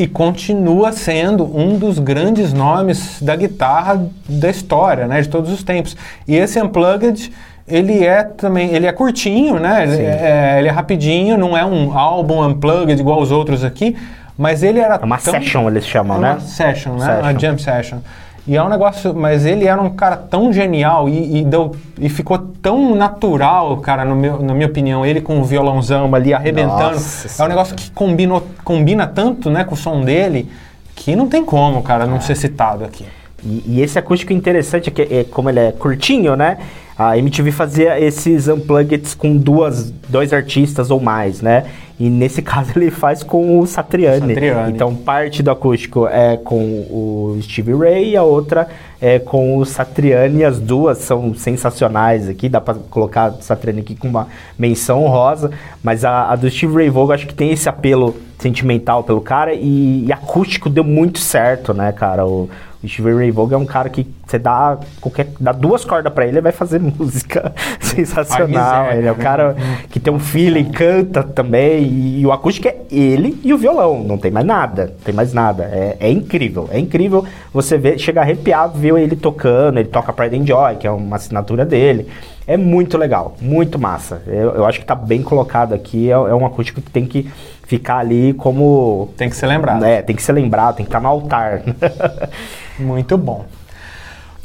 e 0.00 0.06
continua 0.06 0.92
sendo 0.92 1.44
um 1.44 1.76
dos 1.78 1.98
grandes 1.98 2.54
nomes 2.54 3.20
da 3.20 3.36
guitarra 3.36 4.02
da 4.26 4.48
história, 4.48 5.06
né, 5.06 5.20
de 5.20 5.28
todos 5.28 5.52
os 5.52 5.62
tempos. 5.62 5.94
E 6.26 6.34
esse 6.34 6.58
Unplugged, 6.60 7.30
ele 7.68 8.02
é 8.04 8.22
também, 8.22 8.70
ele 8.74 8.86
é 8.86 8.92
curtinho, 8.92 9.60
né? 9.60 9.82
Ele 9.82 9.96
Sim. 9.96 10.02
é, 10.02 10.56
ele 10.58 10.68
é 10.68 10.70
rapidinho, 10.70 11.36
não 11.36 11.54
é 11.56 11.64
um 11.66 11.96
álbum 11.96 12.42
Unplugged 12.46 12.98
igual 12.98 13.20
os 13.20 13.30
outros 13.30 13.62
aqui, 13.62 13.94
mas 14.38 14.62
ele 14.62 14.80
era 14.80 14.94
É 14.94 15.04
uma 15.04 15.18
tão- 15.18 15.34
session, 15.34 15.68
eles 15.68 15.86
chamam, 15.86 16.16
é 16.16 16.20
né? 16.20 16.30
uma 16.32 16.40
session, 16.40 16.92
né? 16.94 17.04
Session. 17.04 17.20
Uma 17.20 17.38
jam 17.38 17.58
session. 17.58 17.98
E 18.46 18.56
é 18.56 18.62
um 18.62 18.68
negócio, 18.68 19.14
mas 19.14 19.44
ele 19.44 19.66
era 19.66 19.80
um 19.80 19.90
cara 19.90 20.16
tão 20.16 20.52
genial 20.52 21.08
e, 21.08 21.40
e 21.40 21.44
deu, 21.44 21.76
e 21.98 22.08
ficou 22.08 22.38
tão 22.38 22.94
natural, 22.94 23.76
cara, 23.78 24.04
no 24.04 24.16
meu, 24.16 24.42
na 24.42 24.54
minha 24.54 24.66
opinião, 24.66 25.04
ele 25.04 25.20
com 25.20 25.38
o 25.38 25.44
violãozão 25.44 26.12
ali 26.14 26.32
arrebentando. 26.32 26.94
Nossa 26.94 27.42
é 27.42 27.46
um 27.46 27.48
negócio 27.48 27.74
que 27.76 27.90
combinou, 27.90 28.46
combina 28.64 29.06
tanto, 29.06 29.50
né, 29.50 29.64
com 29.64 29.74
o 29.74 29.76
som 29.76 30.00
dele, 30.00 30.50
que 30.94 31.14
não 31.14 31.28
tem 31.28 31.44
como, 31.44 31.82
cara, 31.82 32.06
não 32.06 32.20
ser 32.20 32.34
citado 32.34 32.84
aqui. 32.84 33.04
E, 33.44 33.62
e 33.66 33.82
esse 33.82 33.98
acústico 33.98 34.32
interessante 34.32 34.88
é 34.88 34.92
que, 34.92 35.02
é, 35.02 35.24
como 35.24 35.48
ele 35.48 35.60
é 35.60 35.72
curtinho, 35.72 36.36
né? 36.36 36.58
A 37.02 37.16
MTV 37.16 37.50
fazia 37.50 37.98
esses 37.98 38.46
unpluggeds 38.46 39.14
com 39.14 39.34
duas, 39.34 39.90
dois 40.06 40.34
artistas 40.34 40.90
ou 40.90 41.00
mais, 41.00 41.40
né? 41.40 41.64
E 41.98 42.10
nesse 42.10 42.40
caso 42.42 42.72
ele 42.76 42.90
faz 42.90 43.22
com 43.22 43.58
o 43.58 43.66
Satriani. 43.66 44.34
Satriani. 44.34 44.72
Então 44.72 44.94
parte 44.94 45.42
do 45.42 45.50
acústico 45.50 46.06
é 46.06 46.36
com 46.36 46.58
o 46.58 47.38
Stevie 47.40 47.74
Ray 47.74 48.10
e 48.10 48.16
a 48.18 48.22
outra 48.22 48.68
é 49.00 49.18
com 49.18 49.56
o 49.56 49.64
Satriani. 49.64 50.44
As 50.44 50.58
duas 50.58 50.98
são 50.98 51.34
sensacionais 51.34 52.28
aqui. 52.28 52.50
Dá 52.50 52.60
pra 52.60 52.74
colocar 52.74 53.30
o 53.30 53.40
Satriani 53.40 53.80
aqui 53.80 53.94
com 53.94 54.06
uma 54.06 54.28
menção 54.58 55.02
honrosa. 55.02 55.50
Mas 55.82 56.04
a, 56.04 56.30
a 56.30 56.36
do 56.36 56.50
Stevie 56.50 56.74
Ray 56.74 56.90
Vaughan 56.90 57.14
acho 57.14 57.26
que 57.26 57.34
tem 57.34 57.50
esse 57.50 57.66
apelo 57.66 58.14
sentimental 58.38 59.04
pelo 59.04 59.22
cara 59.22 59.54
e, 59.54 60.04
e 60.06 60.12
acústico 60.12 60.68
deu 60.68 60.84
muito 60.84 61.18
certo, 61.18 61.72
né, 61.72 61.92
cara? 61.92 62.26
O, 62.26 62.50
o 62.82 62.88
Stevie 62.88 63.14
Ray 63.14 63.30
Vaughan 63.30 63.54
é 63.54 63.58
um 63.58 63.66
cara 63.66 63.88
que 63.88 64.06
você 64.26 64.38
dá 64.38 64.78
qualquer 65.00 65.28
dá 65.38 65.52
duas 65.52 65.84
cordas 65.84 66.12
pra 66.12 66.24
ele, 66.24 66.34
ele 66.34 66.40
vai 66.40 66.52
fazer 66.52 66.78
música 66.80 67.52
sensacional. 67.80 68.48
miséria, 68.84 68.98
ele 68.98 69.06
é 69.06 69.12
o 69.12 69.16
né? 69.16 69.22
cara 69.22 69.56
que 69.90 70.00
tem 70.00 70.12
um 70.12 70.18
feeling, 70.18 70.64
canta 70.70 71.22
também 71.22 71.84
e, 71.84 72.26
o 72.26 72.32
acústico 72.32 72.68
é 72.68 72.76
ele 72.90 73.38
e 73.44 73.52
o 73.52 73.58
violão, 73.58 74.02
não 74.02 74.16
tem 74.16 74.30
mais 74.30 74.46
nada, 74.46 74.86
não 74.86 75.04
tem 75.04 75.14
mais 75.14 75.32
nada. 75.32 75.64
É, 75.64 75.96
é 76.00 76.10
incrível, 76.10 76.68
é 76.72 76.78
incrível 76.78 77.24
você 77.52 77.76
ver, 77.76 77.98
chega 77.98 78.20
arrepiado 78.20 78.78
ver 78.78 78.94
ele 78.96 79.16
tocando, 79.16 79.78
ele 79.78 79.88
toca 79.88 80.12
Pride 80.12 80.36
and 80.36 80.46
Joy, 80.46 80.76
que 80.76 80.86
é 80.86 80.90
uma 80.90 81.16
assinatura 81.16 81.64
dele. 81.64 82.08
É 82.46 82.56
muito 82.56 82.98
legal, 82.98 83.36
muito 83.40 83.78
massa. 83.78 84.22
Eu, 84.26 84.54
eu 84.54 84.66
acho 84.66 84.80
que 84.80 84.84
tá 84.84 84.94
bem 84.94 85.22
colocado 85.22 85.72
aqui, 85.72 86.08
é, 86.08 86.12
é 86.12 86.34
um 86.34 86.44
acústico 86.44 86.80
que 86.80 86.90
tem 86.90 87.06
que 87.06 87.30
ficar 87.62 87.98
ali 87.98 88.32
como 88.34 89.10
Tem 89.16 89.30
que 89.30 89.36
ser 89.36 89.46
lembrado. 89.46 89.84
é, 89.84 90.02
tem 90.02 90.16
que 90.16 90.22
ser 90.22 90.32
lembrado, 90.32 90.76
tem 90.76 90.84
que 90.84 90.88
estar 90.88 91.00
no 91.00 91.06
altar. 91.06 91.62
Muito 92.80 93.16
bom. 93.16 93.46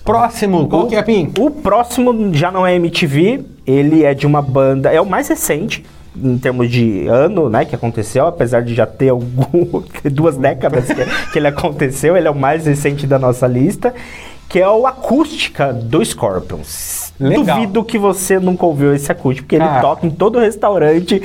Próximo, 0.04 0.68
qual 0.68 0.88
que 0.88 0.96
é, 0.96 1.02
Pim? 1.02 1.32
O 1.40 1.50
próximo 1.50 2.32
já 2.34 2.52
não 2.52 2.66
é 2.66 2.76
MTV, 2.76 3.44
ele 3.66 4.04
é 4.04 4.14
de 4.14 4.28
uma 4.28 4.42
banda, 4.42 4.92
é 4.92 5.02
o 5.02 5.06
mais 5.06 5.28
recente 5.28 5.84
em 6.16 6.38
termos 6.38 6.70
de 6.70 7.08
ano, 7.08 7.50
né, 7.50 7.66
que 7.66 7.76
aconteceu, 7.76 8.26
apesar 8.28 8.62
de 8.62 8.74
já 8.74 8.86
ter 8.86 9.10
algum, 9.10 9.82
duas 10.12 10.38
décadas 10.38 10.86
que, 10.88 11.32
que 11.32 11.40
ele 11.40 11.48
aconteceu, 11.48 12.16
ele 12.16 12.28
é 12.28 12.32
o 12.32 12.36
mais 12.36 12.66
recente 12.66 13.06
da 13.06 13.20
nossa 13.20 13.48
lista, 13.48 13.94
que 14.48 14.60
é 14.60 14.70
o 14.70 14.86
Acústica 14.88 15.74
do 15.74 16.04
Scorpions. 16.06 17.14
Legal. 17.20 17.58
Duvido 17.58 17.84
que 17.84 17.98
você 17.98 18.40
nunca 18.40 18.66
ouviu 18.66 18.94
esse 18.94 19.12
acústico, 19.12 19.46
porque 19.46 19.56
ele 19.56 19.66
Cara. 19.66 19.82
toca 19.82 20.06
em 20.06 20.10
todo 20.10 20.40
restaurante 20.40 21.22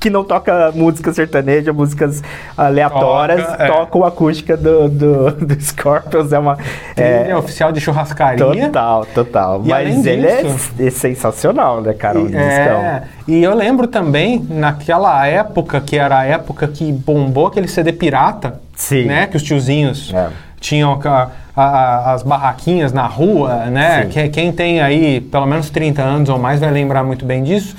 que 0.00 0.08
não 0.10 0.22
toca 0.24 0.70
música 0.74 1.12
sertaneja, 1.12 1.72
músicas 1.72 2.22
aleatórias, 2.56 3.44
Toca, 3.46 3.62
é. 3.62 3.66
toca 3.66 3.98
o 3.98 4.04
acústica 4.04 4.56
do, 4.56 4.88
do, 4.88 5.30
do 5.32 5.60
Scorpions, 5.60 6.32
é 6.32 6.38
uma... 6.38 6.56
Trilha 6.94 7.28
é, 7.30 7.36
oficial 7.36 7.72
de 7.72 7.80
churrascaria. 7.80 8.66
Total, 8.66 9.06
total. 9.06 9.62
E 9.64 9.68
Mas 9.68 10.06
ele 10.06 10.26
é, 10.26 10.42
disso- 10.42 10.72
é 10.78 10.90
sensacional, 10.90 11.80
né, 11.80 11.92
cara? 11.94 12.18
Um 12.18 12.28
é, 12.28 13.02
e 13.26 13.42
eu 13.42 13.54
lembro 13.54 13.86
também, 13.86 14.44
naquela 14.48 15.26
época, 15.26 15.80
que 15.80 15.96
era 15.98 16.18
a 16.20 16.24
época 16.24 16.68
que 16.68 16.92
bombou 16.92 17.46
aquele 17.46 17.68
CD 17.68 17.92
pirata, 17.92 18.60
Sim. 18.74 19.04
né? 19.06 19.26
Que 19.26 19.36
os 19.36 19.42
tiozinhos 19.42 20.12
É. 20.14 20.28
tinham 20.60 20.98
a- 21.04 21.28
a- 21.56 22.12
as 22.14 22.22
barraquinhas 22.22 22.92
na 22.92 23.06
rua, 23.06 23.66
né? 23.66 24.06
Que, 24.10 24.28
quem 24.28 24.52
tem 24.52 24.80
aí 24.80 25.20
pelo 25.20 25.46
menos 25.46 25.70
30 25.70 26.02
anos 26.02 26.28
ou 26.28 26.38
mais 26.38 26.60
vai 26.60 26.70
lembrar 26.70 27.02
muito 27.04 27.24
bem 27.24 27.42
disso. 27.42 27.74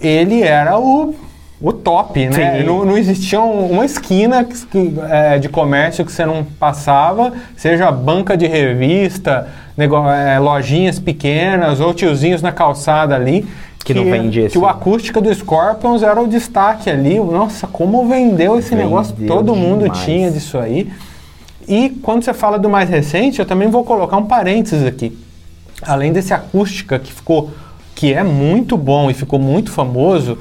Ele 0.00 0.42
era 0.42 0.78
o, 0.78 1.14
o 1.60 1.72
top, 1.72 2.28
né? 2.28 2.62
Não, 2.64 2.84
não 2.84 2.96
existia 2.96 3.40
um- 3.40 3.72
uma 3.72 3.84
esquina 3.84 4.44
que- 4.44 4.66
que, 4.66 4.94
é, 5.10 5.38
de 5.38 5.48
comércio 5.48 6.04
que 6.04 6.12
você 6.12 6.24
não 6.24 6.44
passava, 6.44 7.32
seja 7.56 7.90
banca 7.90 8.36
de 8.36 8.46
revista, 8.46 9.48
é, 9.76 10.38
lojinhas 10.38 10.98
pequenas 10.98 11.80
ou 11.80 11.92
tiozinhos 11.94 12.42
na 12.42 12.52
calçada 12.52 13.14
ali. 13.14 13.46
Que 13.84 13.94
não 13.94 14.04
vende 14.04 14.40
esse. 14.40 14.50
Que 14.52 14.58
o 14.58 14.66
acústica 14.66 15.20
do 15.20 15.32
Scorpions 15.34 16.02
era 16.02 16.20
o 16.20 16.28
destaque 16.28 16.90
ali. 16.90 17.18
Nossa, 17.18 17.66
como 17.66 18.06
vendeu 18.06 18.58
esse 18.58 18.70
Vendeu 18.70 18.84
negócio. 18.86 19.14
Todo 19.26 19.56
mundo 19.56 19.84
demais. 19.84 20.04
tinha 20.04 20.30
disso 20.30 20.58
aí. 20.58 20.90
E 21.66 21.90
quando 22.02 22.22
você 22.22 22.34
fala 22.34 22.58
do 22.58 22.68
mais 22.68 22.88
recente, 22.90 23.38
eu 23.40 23.46
também 23.46 23.68
vou 23.68 23.84
colocar 23.84 24.16
um 24.18 24.24
parênteses 24.26 24.84
aqui. 24.84 25.16
Além 25.82 26.12
desse 26.12 26.34
acústica 26.34 26.98
que 26.98 27.12
ficou, 27.12 27.50
que 27.94 28.12
é 28.12 28.22
muito 28.22 28.76
bom 28.76 29.10
e 29.10 29.14
ficou 29.14 29.38
muito 29.38 29.70
famoso, 29.70 30.38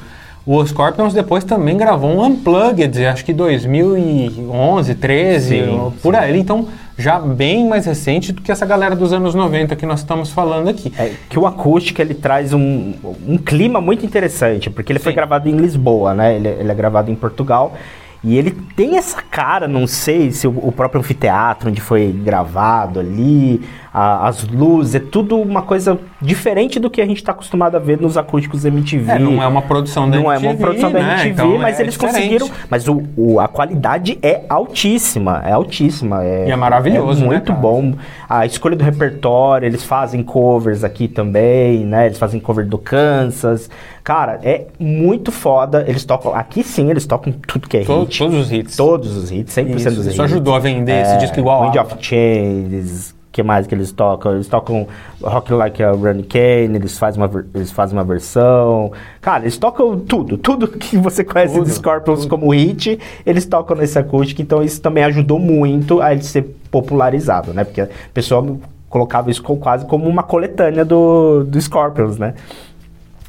o 0.48 0.66
Scorpions 0.66 1.14
depois 1.14 1.44
também 1.44 1.76
gravou 1.76 2.10
um 2.10 2.24
Unplugged, 2.24 3.06
acho 3.06 3.26
que 3.26 3.34
2011, 3.34 4.96
13, 4.96 5.50
Sim, 5.50 5.94
por 6.02 6.16
aí. 6.16 6.40
Então, 6.40 6.70
já 6.98 7.20
bem 7.20 7.68
mais 7.68 7.86
recente 7.86 8.32
do 8.32 8.42
que 8.42 8.50
essa 8.50 8.66
galera 8.66 8.96
dos 8.96 9.12
anos 9.12 9.36
90 9.36 9.76
que 9.76 9.86
nós 9.86 10.00
estamos 10.00 10.32
falando 10.32 10.70
aqui. 10.70 10.94
É 10.98 11.12
que 11.28 11.38
o 11.38 11.46
acústico 11.46 12.02
ele 12.02 12.14
traz 12.14 12.54
um, 12.54 12.94
um 13.28 13.38
clima 13.38 13.82
muito 13.82 14.06
interessante, 14.06 14.70
porque 14.70 14.94
ele 14.94 15.00
foi 15.00 15.12
Sim. 15.12 15.18
gravado 15.18 15.50
em 15.50 15.58
Lisboa, 15.58 16.14
né? 16.14 16.38
Ele, 16.38 16.48
ele 16.48 16.72
é 16.72 16.76
gravado 16.76 17.12
em 17.12 17.16
Portugal. 17.16 17.76
E 18.24 18.38
ele 18.38 18.52
tem 18.52 18.98
essa 18.98 19.22
cara, 19.22 19.68
não 19.68 19.86
sei 19.86 20.32
se 20.32 20.48
o, 20.48 20.52
o 20.66 20.72
próprio 20.72 21.02
anfiteatro 21.02 21.70
onde 21.70 21.82
foi 21.82 22.12
gravado 22.12 23.02
ali, 23.02 23.62
a- 24.00 24.28
as 24.28 24.48
luzes, 24.48 24.94
é 24.96 25.00
tudo 25.00 25.38
uma 25.42 25.64
coisa 25.64 25.98
diferente 26.22 26.80
do 26.80 26.88
que 26.90 27.02
a 27.02 27.06
gente 27.06 27.18
está 27.18 27.32
acostumado 27.32 27.76
a 27.76 27.80
ver 27.80 28.00
nos 28.00 28.16
acústicos 28.18 28.64
MTV. 28.64 29.12
É, 29.14 29.20
não 29.20 29.42
é 29.42 29.48
uma 29.48 29.62
produção 29.64 30.08
da 30.10 30.18
não 30.20 30.32
MTV, 30.32 30.46
é 30.46 30.50
uma 30.52 30.58
produção 30.58 30.92
da 30.92 31.00
né? 31.00 31.14
MTV, 31.14 31.30
Então, 31.30 31.58
mas 31.58 31.80
é 31.80 31.84
eles 31.84 31.94
diferente. 31.96 32.16
conseguiram. 32.16 32.50
Mas 32.70 32.88
o, 32.88 33.04
o- 33.18 33.40
a 33.40 33.48
qualidade 33.48 34.20
é 34.22 34.42
altíssima, 34.48 35.42
é 35.46 35.52
altíssima. 35.52 36.24
É, 36.24 36.48
E 36.48 36.52
é 36.52 36.56
maravilhoso, 36.56 37.20
é 37.20 37.22
né, 37.24 37.28
muito 37.28 37.48
cara? 37.48 37.60
bom. 37.60 37.94
A 38.30 38.46
escolha 38.46 38.76
do 38.76 38.84
repertório, 38.84 39.66
eles 39.66 39.84
fazem 39.84 40.22
covers 40.22 40.84
aqui 40.84 41.08
também, 41.08 41.86
né? 41.86 42.06
Eles 42.06 42.18
fazem 42.20 42.40
cover 42.40 42.68
do 42.68 42.78
Kansas. 42.78 43.70
Cara, 44.04 44.40
é 44.44 44.66
muito 44.80 45.32
foda. 45.32 45.84
Eles 45.88 46.06
tocam. 46.06 46.34
Aqui 46.36 46.64
sim, 46.64 46.90
eles 46.90 47.06
tocam 47.06 47.34
tudo 47.48 47.68
que 47.68 47.78
é 47.78 47.84
To- 47.84 48.02
hit. 48.02 48.20
todos 48.20 48.38
os 48.40 48.52
hits. 48.52 48.76
Todos 48.78 49.18
os 49.18 49.32
hits, 49.32 49.54
100% 49.54 49.76
Isso, 49.76 49.90
dos 49.90 50.06
hits. 50.06 50.14
isso 50.14 50.22
ajudou 50.24 50.56
a 50.56 50.60
vender 50.60 51.02
esse 51.02 51.18
disco 51.18 51.40
igual 51.40 51.64
Wind 51.64 51.78
a- 51.78 51.82
of 51.82 51.96
Change, 52.00 53.17
que 53.38 53.44
mais 53.44 53.68
que 53.68 53.76
eles 53.76 53.92
tocam? 53.92 54.34
Eles 54.34 54.48
tocam 54.48 54.88
Rock 55.22 55.54
Like 55.54 55.84
a 55.84 55.92
Run 55.92 56.24
Kane, 56.24 56.76
eles 56.76 56.98
fazem, 56.98 57.22
uma, 57.22 57.46
eles 57.54 57.72
fazem 57.72 57.96
uma 57.96 58.04
versão. 58.04 58.92
Cara, 59.22 59.44
eles 59.44 59.60
tocam 59.60 60.00
tudo, 60.00 60.40
tudo 60.40 60.68
que 60.76 60.98
você 60.98 61.24
conhece 61.24 61.54
Tudo, 61.54 61.66
dos 61.66 61.76
Scorpions 61.76 62.26
como 62.26 62.52
hit, 62.52 63.00
eles 63.24 63.46
tocam 63.46 63.78
nesse 63.78 64.00
acústico, 64.00 64.42
então 64.42 64.64
isso 64.64 64.82
também 64.82 65.04
ajudou 65.04 65.38
muito 65.38 66.02
a 66.02 66.14
ele 66.14 66.24
ser 66.24 66.58
popularizado, 66.72 67.54
né? 67.54 67.64
Porque 67.64 67.82
a 67.82 67.90
pessoa 68.12 68.58
colocava 68.90 69.30
isso 69.30 69.44
quase 69.44 69.86
como 69.86 70.10
uma 70.10 70.24
coletânea 70.24 70.84
do, 70.84 71.44
do 71.44 71.62
Scorpions, 71.62 72.18
né? 72.18 72.34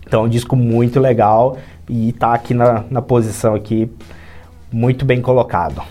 Então 0.06 0.22
é 0.22 0.24
um 0.24 0.28
disco 0.28 0.56
muito 0.56 0.98
legal 0.98 1.58
e 1.86 2.14
tá 2.14 2.32
aqui 2.32 2.54
na, 2.54 2.82
na 2.90 3.02
posição 3.02 3.54
aqui 3.54 3.90
muito 4.72 5.04
bem 5.04 5.20
colocado. 5.20 5.82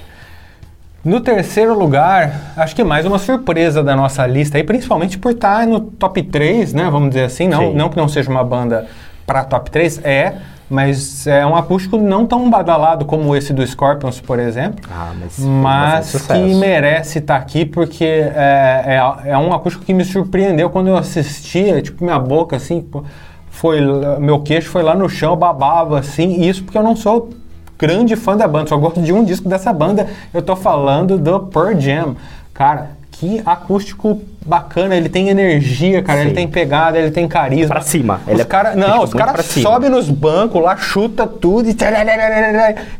No 1.07 1.21
terceiro 1.21 1.73
lugar, 1.73 2.51
acho 2.57 2.75
que 2.75 2.83
mais 2.83 3.05
uma 3.05 3.17
surpresa 3.17 3.81
da 3.81 3.95
nossa 3.95 4.27
lista 4.27 4.57
aí, 4.57 4.63
principalmente 4.65 5.17
por 5.17 5.31
estar 5.31 5.65
no 5.65 5.79
top 5.79 6.21
3, 6.21 6.73
né? 6.73 6.89
Vamos 6.91 7.11
dizer 7.11 7.23
assim, 7.23 7.47
não, 7.47 7.71
Sim. 7.71 7.75
não 7.75 7.87
que 7.87 7.95
não 7.95 8.09
seja 8.09 8.29
uma 8.29 8.43
banda 8.43 8.85
para 9.25 9.45
top 9.45 9.71
3, 9.71 10.01
é 10.03 10.33
mas 10.69 11.25
é 11.25 11.45
um 11.45 11.55
acústico 11.55 11.97
não 11.97 12.25
tão 12.25 12.49
badalado 12.49 13.05
como 13.05 13.33
esse 13.33 13.53
do 13.53 13.65
Scorpions, 13.65 14.19
por 14.19 14.37
exemplo. 14.37 14.83
Ah, 14.91 15.13
mas, 15.17 15.39
mas 15.39 16.27
que 16.27 16.55
merece 16.55 17.19
estar 17.19 17.37
aqui 17.37 17.63
porque 17.63 18.03
é, 18.03 18.83
é, 19.23 19.29
é 19.29 19.37
um 19.37 19.53
acústico 19.53 19.85
que 19.85 19.93
me 19.93 20.03
surpreendeu 20.03 20.69
quando 20.69 20.87
eu 20.89 20.97
assistia, 20.97 21.81
tipo, 21.81 22.03
minha 22.03 22.19
boca 22.19 22.57
assim, 22.57 22.85
foi, 23.49 23.79
meu 24.19 24.41
queixo 24.41 24.67
foi 24.69 24.83
lá 24.83 24.93
no 24.93 25.07
chão, 25.07 25.37
babava 25.37 25.99
assim, 25.99 26.41
e 26.41 26.49
isso 26.49 26.65
porque 26.65 26.77
eu 26.77 26.83
não 26.83 26.97
sou 26.97 27.29
grande 27.77 28.15
fã 28.15 28.35
da 28.35 28.47
banda, 28.47 28.67
só 28.67 28.77
gosto 28.77 29.01
de 29.01 29.13
um 29.13 29.23
disco 29.23 29.47
dessa 29.47 29.71
banda, 29.71 30.07
eu 30.33 30.41
tô 30.41 30.55
falando 30.55 31.17
do 31.17 31.39
Pearl 31.41 31.79
Jam. 31.79 32.15
Cara, 32.53 32.97
que 33.11 33.41
acústico 33.45 34.21
bacana, 34.45 34.95
ele 34.95 35.09
tem 35.09 35.29
energia, 35.29 36.01
cara, 36.03 36.21
ele 36.21 36.29
Sim. 36.29 36.35
tem 36.35 36.47
pegada, 36.47 36.97
ele 36.99 37.11
tem 37.11 37.27
carisma. 37.27 37.75
Pra 37.75 37.81
cima, 37.81 38.21
Os 38.25 38.31
ele 38.31 38.41
é 38.41 38.45
cara, 38.45 38.75
não, 38.75 39.03
os 39.03 39.13
caras 39.13 39.45
sobem 39.45 39.89
nos 39.89 40.09
bancos 40.09 40.61
lá, 40.61 40.77
chuta 40.77 41.25
tudo 41.25 41.67
e... 41.67 41.75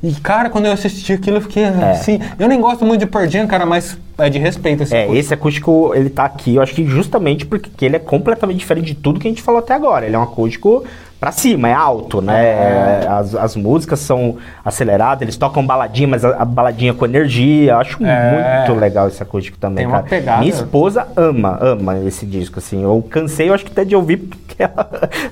E, 0.03 0.11
cara, 0.15 0.49
quando 0.49 0.65
eu 0.65 0.71
assisti 0.71 1.13
aquilo, 1.13 1.37
eu 1.37 1.41
fiquei 1.41 1.65
assim... 1.65 2.19
Eu 2.37 2.47
nem 2.47 2.59
gosto 2.59 2.83
muito 2.83 3.01
de 3.01 3.05
Pearl 3.05 3.27
Jam, 3.27 3.47
cara, 3.47 3.65
mas 3.65 3.97
é 4.17 4.29
de 4.29 4.39
respeito 4.39 4.83
esse 4.83 4.95
É, 4.95 5.03
acústico. 5.03 5.19
esse 5.19 5.33
acústico, 5.33 5.91
ele 5.95 6.09
tá 6.09 6.25
aqui, 6.25 6.55
eu 6.55 6.61
acho 6.63 6.73
que 6.73 6.83
justamente 6.85 7.45
porque 7.45 7.85
ele 7.85 7.95
é 7.95 7.99
completamente 7.99 8.57
diferente 8.57 8.87
de 8.87 8.95
tudo 8.95 9.19
que 9.19 9.27
a 9.27 9.31
gente 9.31 9.43
falou 9.43 9.59
até 9.59 9.75
agora. 9.75 10.05
Ele 10.07 10.15
é 10.15 10.19
um 10.19 10.23
acústico 10.23 10.83
pra 11.19 11.31
cima, 11.31 11.67
é 11.67 11.73
alto, 11.73 12.21
né? 12.21 12.45
É. 13.03 13.07
As, 13.09 13.33
as 13.35 13.55
músicas 13.55 13.99
são 13.99 14.37
aceleradas, 14.63 15.21
eles 15.23 15.35
tocam 15.37 15.65
baladinha, 15.65 16.07
mas 16.07 16.23
a, 16.23 16.41
a 16.41 16.45
baladinha 16.45 16.93
com 16.93 17.05
energia. 17.05 17.71
Eu 17.73 17.77
acho 17.79 18.03
É. 18.05 18.65
muito 18.67 18.79
legal 18.79 19.07
esse 19.07 19.21
acústico 19.21 19.57
também, 19.57 19.77
Tem 19.77 19.87
uma 19.87 19.97
cara. 19.97 20.09
pegada. 20.09 20.39
Minha 20.39 20.51
esposa 20.53 21.07
ama, 21.15 21.57
ama 21.61 21.97
esse 21.99 22.25
disco, 22.25 22.59
assim. 22.59 22.83
Eu 22.83 23.03
cansei, 23.09 23.49
eu 23.49 23.53
acho 23.53 23.65
que 23.65 23.71
até 23.71 23.83
de 23.83 23.95
ouvir, 23.95 24.17
porque 24.17 24.61
ela 24.63 24.89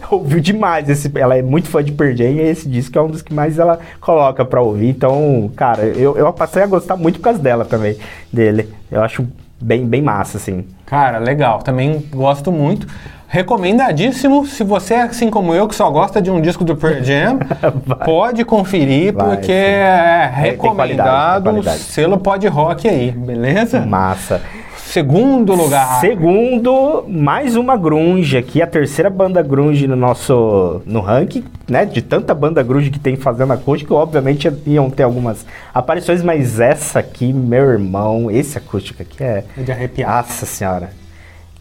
ouviu 0.09 0.39
demais. 0.39 0.89
Esse, 0.89 1.11
ela 1.15 1.37
é 1.37 1.41
muito 1.41 1.67
fã 1.69 1.83
de 1.83 1.91
Pearl 1.91 2.15
Jam 2.15 2.31
e 2.31 2.41
esse 2.41 2.67
disco 2.67 2.97
é 2.97 3.01
um 3.01 3.07
dos 3.07 3.21
que 3.21 3.33
mais 3.33 3.59
ela 3.59 3.79
coloca 4.01 4.43
pra 4.43 4.61
ouvir. 4.61 4.89
Então, 4.89 5.49
cara, 5.55 5.83
eu, 5.83 6.17
eu 6.17 6.31
passei 6.33 6.63
a 6.63 6.67
gostar 6.67 6.95
muito 6.97 7.19
por 7.19 7.25
causa 7.25 7.39
dela 7.39 7.63
também, 7.65 7.95
dele. 8.31 8.69
Eu 8.91 9.01
acho 9.03 9.25
bem, 9.61 9.85
bem 9.85 10.01
massa, 10.01 10.37
assim. 10.37 10.65
Cara, 10.85 11.17
legal. 11.17 11.59
Também 11.59 12.03
gosto 12.13 12.51
muito. 12.51 12.87
Recomendadíssimo. 13.35 14.45
Se 14.45 14.63
você 14.63 14.93
é 14.93 15.01
assim 15.01 15.29
como 15.29 15.53
eu, 15.53 15.67
que 15.67 15.75
só 15.75 15.91
gosta 15.91 16.21
de 16.21 16.31
um 16.31 16.39
disco 16.39 16.63
do 16.63 16.73
Pearl 16.73 17.03
Jam, 17.03 17.39
pode 18.05 18.45
conferir, 18.45 19.13
Vai, 19.13 19.27
porque 19.27 19.47
sim. 19.51 19.51
é 19.51 20.31
recomendado. 20.33 21.61
tem. 21.61 21.73
Selo 21.73 22.17
pod 22.17 22.47
rock 22.47 22.87
aí, 22.87 23.11
beleza? 23.11 23.85
Massa. 23.85 24.41
Segundo 24.77 25.53
lugar. 25.53 25.99
Segundo, 25.99 27.03
mais 27.09 27.57
uma 27.57 27.75
grunge 27.75 28.37
aqui, 28.37 28.61
a 28.61 28.67
terceira 28.67 29.09
banda 29.09 29.41
grunge 29.41 29.85
no 29.85 29.97
nosso 29.97 30.81
no 30.85 31.01
ranking, 31.01 31.43
né? 31.67 31.83
De 31.83 32.01
tanta 32.01 32.33
banda 32.33 32.63
grunge 32.63 32.89
que 32.89 32.99
tem 32.99 33.17
fazendo 33.17 33.51
acústico, 33.51 33.95
obviamente 33.95 34.49
iam 34.65 34.89
ter 34.89 35.03
algumas 35.03 35.45
aparições, 35.73 36.23
mas 36.23 36.61
essa 36.61 36.99
aqui, 36.99 37.33
meu 37.33 37.69
irmão, 37.69 38.31
esse 38.31 38.57
acústico 38.57 39.01
aqui 39.01 39.21
é 39.21 39.43
É 39.57 39.61
de 39.61 39.73
arrepiar. 39.73 40.23
Nossa 40.23 40.45
senhora. 40.45 41.04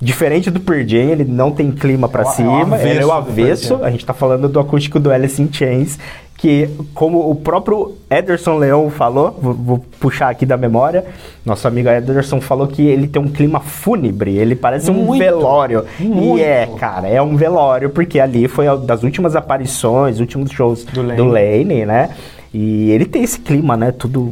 Diferente 0.01 0.51
do 0.51 0.61
Jam, 0.87 1.11
ele 1.11 1.25
não 1.25 1.51
tem 1.51 1.71
clima 1.71 2.11
É 2.13 2.21
o 2.21 2.25
cima, 2.25 2.83
ele 2.83 2.99
é 3.01 3.07
o 3.07 3.13
avesso. 3.13 3.79
A 3.83 3.91
gente 3.91 4.05
tá 4.05 4.13
falando 4.13 4.49
do 4.49 4.59
acústico 4.61 4.99
do 4.99 5.11
Alice 5.11 5.41
in 5.41 5.49
Chains, 5.51 5.99
que 6.37 6.69
como 6.93 7.31
o 7.31 7.35
próprio 7.35 7.93
Ederson 8.11 8.59
Leão 8.59 8.91
falou, 8.91 9.39
vou, 9.41 9.55
vou 9.55 9.85
puxar 10.01 10.29
aqui 10.29 10.45
da 10.45 10.57
memória, 10.57 11.05
nosso 11.45 11.67
amigo 11.67 11.89
Ederson 11.89 12.41
falou 12.41 12.67
que 12.67 12.83
ele 12.83 13.07
tem 13.07 13.23
um 13.23 13.29
clima 13.29 13.61
fúnebre, 13.61 14.37
ele 14.37 14.55
parece 14.55 14.91
um 14.91 14.95
Muito, 14.95 15.23
velório. 15.23 15.85
muito. 15.99 16.39
E 16.39 16.43
é, 16.43 16.69
cara, 16.79 17.09
é 17.09 17.23
um 17.23 17.37
velório, 17.37 17.89
porque 17.89 18.21
ali 18.21 18.49
foi 18.49 18.67
das 18.79 19.03
últimas 19.03 19.37
aparições, 19.37 20.21
últimos 20.21 20.51
shows 20.51 20.85
Do 20.85 21.03
do 21.03 21.25
Lane. 21.25 21.65
Lane, 21.65 21.87
né? 21.87 22.11
E 22.53 22.91
ele 22.91 23.07
tem 23.07 23.23
esse 23.23 23.39
clima, 23.39 23.77
né? 23.77 23.91
Tudo 23.91 24.31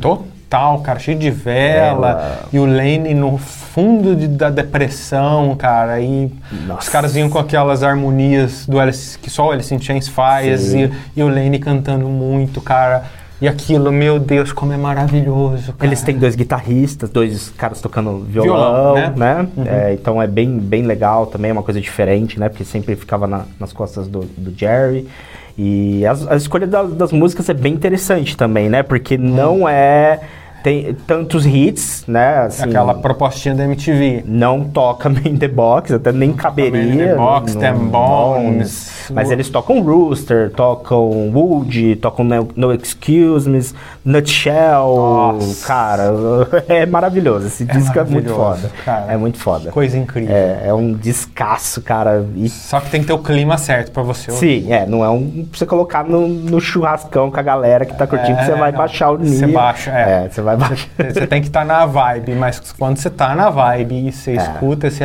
Total, 0.52 0.78
cara, 0.80 0.98
cheio 0.98 1.18
de 1.18 1.30
vela. 1.30 2.12
Vela. 2.12 2.38
E 2.52 2.58
o 2.58 2.66
Lane 2.66 3.14
no 3.14 3.38
fundo 3.38 4.14
de- 4.14 4.28
da 4.28 4.50
depressão, 4.50 5.54
cara. 5.56 5.98
E 5.98 6.30
Nossa. 6.66 6.80
os 6.82 6.88
caras 6.90 7.14
vinham 7.14 7.30
com 7.30 7.38
aquelas 7.38 7.82
harmonias 7.82 8.66
do 8.66 8.78
Alice, 8.78 9.18
que 9.18 9.30
só 9.30 9.48
o 9.48 9.50
Alice 9.50 9.74
in 9.74 9.80
Chains 9.80 10.08
faz. 10.08 10.74
E, 10.74 10.90
e 11.16 11.22
o 11.22 11.28
Lane 11.28 11.58
cantando 11.58 12.06
muito, 12.06 12.60
cara. 12.60 13.04
E 13.40 13.48
aquilo, 13.48 13.90
meu 13.90 14.18
Deus, 14.18 14.52
como 14.52 14.74
é 14.74 14.76
maravilhoso, 14.76 15.72
cara. 15.72 15.86
Eles 15.86 16.02
têm 16.02 16.18
dois 16.18 16.34
guitarristas, 16.36 17.08
dois 17.08 17.48
caras 17.56 17.80
tocando 17.80 18.18
violão, 18.20 18.54
Violão, 18.54 18.94
né? 18.94 19.12
né? 19.16 19.48
Uhum. 19.56 19.64
É, 19.66 19.92
então 19.94 20.20
é 20.20 20.26
bem, 20.26 20.58
bem 20.58 20.82
legal 20.82 21.24
também, 21.26 21.48
é 21.50 21.52
uma 21.54 21.62
coisa 21.62 21.80
diferente, 21.80 22.38
né? 22.38 22.50
Porque 22.50 22.62
sempre 22.62 22.94
ficava 22.94 23.26
na- 23.26 23.46
nas 23.58 23.72
costas 23.72 24.06
do, 24.06 24.20
do 24.36 24.52
Jerry. 24.54 25.08
E 25.56 26.04
as- 26.06 26.28
a, 26.30 26.36
escolha 26.36 26.66
da- 26.66 26.82
das 26.82 27.10
músicas 27.10 27.48
é 27.48 27.54
bem 27.54 27.72
interessante 27.72 28.36
também, 28.36 28.68
né? 28.68 28.82
Porque 28.82 29.16
não 29.16 29.66
é... 29.66 30.20
Tem 30.62 30.94
tantos 31.06 31.44
hits, 31.46 32.04
né? 32.06 32.38
Assim, 32.46 32.64
Aquela 32.64 32.94
propostinha 32.94 33.54
da 33.54 33.64
MTV. 33.64 34.24
não 34.26 34.64
toca 34.64 35.08
in 35.24 35.36
the 35.36 35.48
Box, 35.48 35.92
até 35.94 36.12
nem 36.12 36.32
caberia. 36.32 36.82
in 36.94 36.96
the 36.98 37.14
Box, 37.14 37.54
no 37.54 37.78
Bones. 37.90 38.92
Mas 39.10 39.30
eles 39.30 39.50
tocam 39.50 39.82
Rooster, 39.82 40.50
tocam 40.52 41.30
Wood, 41.34 41.96
tocam 41.96 42.24
No, 42.24 42.48
no 42.54 42.72
Excuse 42.72 43.48
Me, 43.48 43.60
Nutshell. 44.04 44.94
Nossa. 44.96 45.66
Cara, 45.66 46.04
é 46.68 46.86
maravilhoso. 46.86 47.46
Esse 47.46 47.64
disco 47.64 47.98
é 47.98 48.04
muito 48.04 48.32
foda. 48.34 48.70
cara. 48.84 49.12
É 49.12 49.16
muito 49.16 49.38
foda. 49.38 49.70
Coisa 49.70 49.96
incrível. 49.98 50.34
É, 50.34 50.68
é 50.68 50.74
um 50.74 50.92
descasso, 50.92 51.82
cara. 51.82 52.24
E 52.36 52.48
Só 52.48 52.80
que 52.80 52.90
tem 52.90 53.00
que 53.00 53.06
ter 53.06 53.12
o 53.12 53.18
clima 53.18 53.58
certo 53.58 53.90
pra 53.92 54.02
você 54.02 54.30
ouvir. 54.30 54.62
Sim, 54.62 54.72
é, 54.72 54.86
não 54.86 55.04
é 55.04 55.10
um 55.10 55.46
pra 55.50 55.58
você 55.58 55.66
colocar 55.66 56.04
no, 56.04 56.26
no 56.28 56.60
churrascão 56.60 57.30
com 57.30 57.38
a 57.38 57.42
galera 57.42 57.84
que 57.84 57.94
tá 57.94 58.06
curtindo, 58.06 58.38
que 58.38 58.44
você 58.44 58.54
vai 58.54 58.70
não. 58.70 58.78
baixar 58.78 59.10
o 59.10 59.18
nível. 59.18 59.38
Você 59.38 59.46
baixa, 59.48 59.90
é. 59.90 60.28
você 60.28 60.40
vai 60.40 60.51
baixar. 60.56 60.88
Você 61.12 61.26
tem 61.26 61.40
que 61.40 61.48
estar 61.48 61.64
na 61.64 61.84
vibe, 61.86 62.34
mas 62.34 62.60
quando 62.78 62.96
você 62.96 63.10
tá 63.10 63.34
na 63.34 63.50
vibe 63.50 64.08
e 64.08 64.12
você 64.12 64.32
É. 64.32 64.34
escuta 64.36 64.86
esse, 64.86 65.02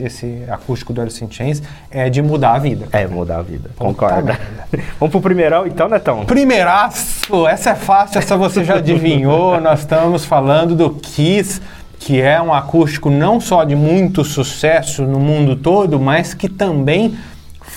esse 0.00 0.42
acústico 0.48 0.92
do 0.92 1.00
Alice 1.00 1.22
in 1.24 1.30
Chains, 1.30 1.62
é 1.90 2.08
de 2.10 2.20
mudar 2.22 2.54
a 2.54 2.58
vida. 2.58 2.86
É, 2.92 3.06
mudar 3.06 3.38
a 3.38 3.42
vida. 3.42 3.70
Concorda. 3.76 4.38
Vamos 4.98 5.10
pro 5.12 5.20
primeirão 5.20 5.66
então, 5.66 5.88
Netão? 5.88 6.24
Primeiraço, 6.24 7.46
essa 7.46 7.70
é 7.70 7.74
fácil, 7.74 8.18
essa 8.18 8.36
você 8.36 8.64
já 8.64 8.76
adivinhou. 8.76 9.58
Nós 9.62 9.80
estamos 9.80 10.24
falando 10.24 10.74
do 10.74 10.90
Kiss, 10.90 11.60
que 11.98 12.20
é 12.20 12.40
um 12.40 12.52
acústico 12.52 13.10
não 13.10 13.40
só 13.40 13.64
de 13.64 13.74
muito 13.74 14.24
sucesso 14.24 15.02
no 15.02 15.18
mundo 15.18 15.56
todo, 15.56 15.98
mas 15.98 16.34
que 16.34 16.48
também 16.48 17.16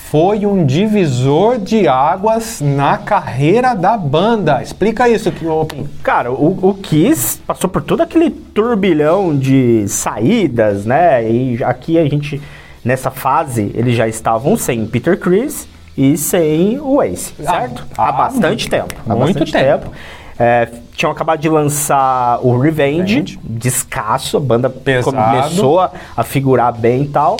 foi 0.09 0.43
um 0.45 0.65
divisor 0.65 1.59
de 1.59 1.87
águas 1.87 2.59
na 2.61 2.97
carreira 2.97 3.75
da 3.75 3.95
banda. 3.95 4.61
Explica 4.63 5.07
isso, 5.07 5.31
Kim. 5.31 5.87
Cara, 6.01 6.31
o, 6.31 6.57
o 6.69 6.73
Kiss 6.73 7.39
passou 7.45 7.69
por 7.69 7.83
todo 7.83 8.01
aquele 8.01 8.31
turbilhão 8.31 9.37
de 9.37 9.87
saídas, 9.87 10.83
né? 10.83 11.29
E 11.29 11.63
aqui 11.63 11.99
a 11.99 12.03
gente, 12.09 12.41
nessa 12.83 13.11
fase, 13.11 13.71
eles 13.75 13.95
já 13.95 14.07
estavam 14.07 14.57
sem 14.57 14.83
Peter 14.87 15.15
Chris 15.19 15.67
e 15.95 16.17
sem 16.17 16.79
o 16.79 17.03
Ace, 17.03 17.33
Ah, 17.45 17.51
certo? 17.59 17.85
ah, 17.95 18.07
há 18.09 18.11
bastante 18.11 18.67
tempo. 18.67 18.95
Há 19.07 19.15
muito 19.15 19.39
bastante 19.39 19.51
tempo. 19.51 19.91
É, 20.39 20.69
tinham 20.95 21.11
acabado 21.11 21.39
de 21.39 21.49
lançar 21.49 22.39
o 22.41 22.57
Revenge, 22.57 23.15
Revenge. 23.15 23.39
descasso, 23.43 24.37
a 24.37 24.39
banda 24.39 24.69
Pesado. 24.69 25.15
começou 25.15 25.79
a, 25.81 25.91
a 26.17 26.23
figurar 26.23 26.73
bem 26.73 27.03
e 27.03 27.07
tal. 27.09 27.37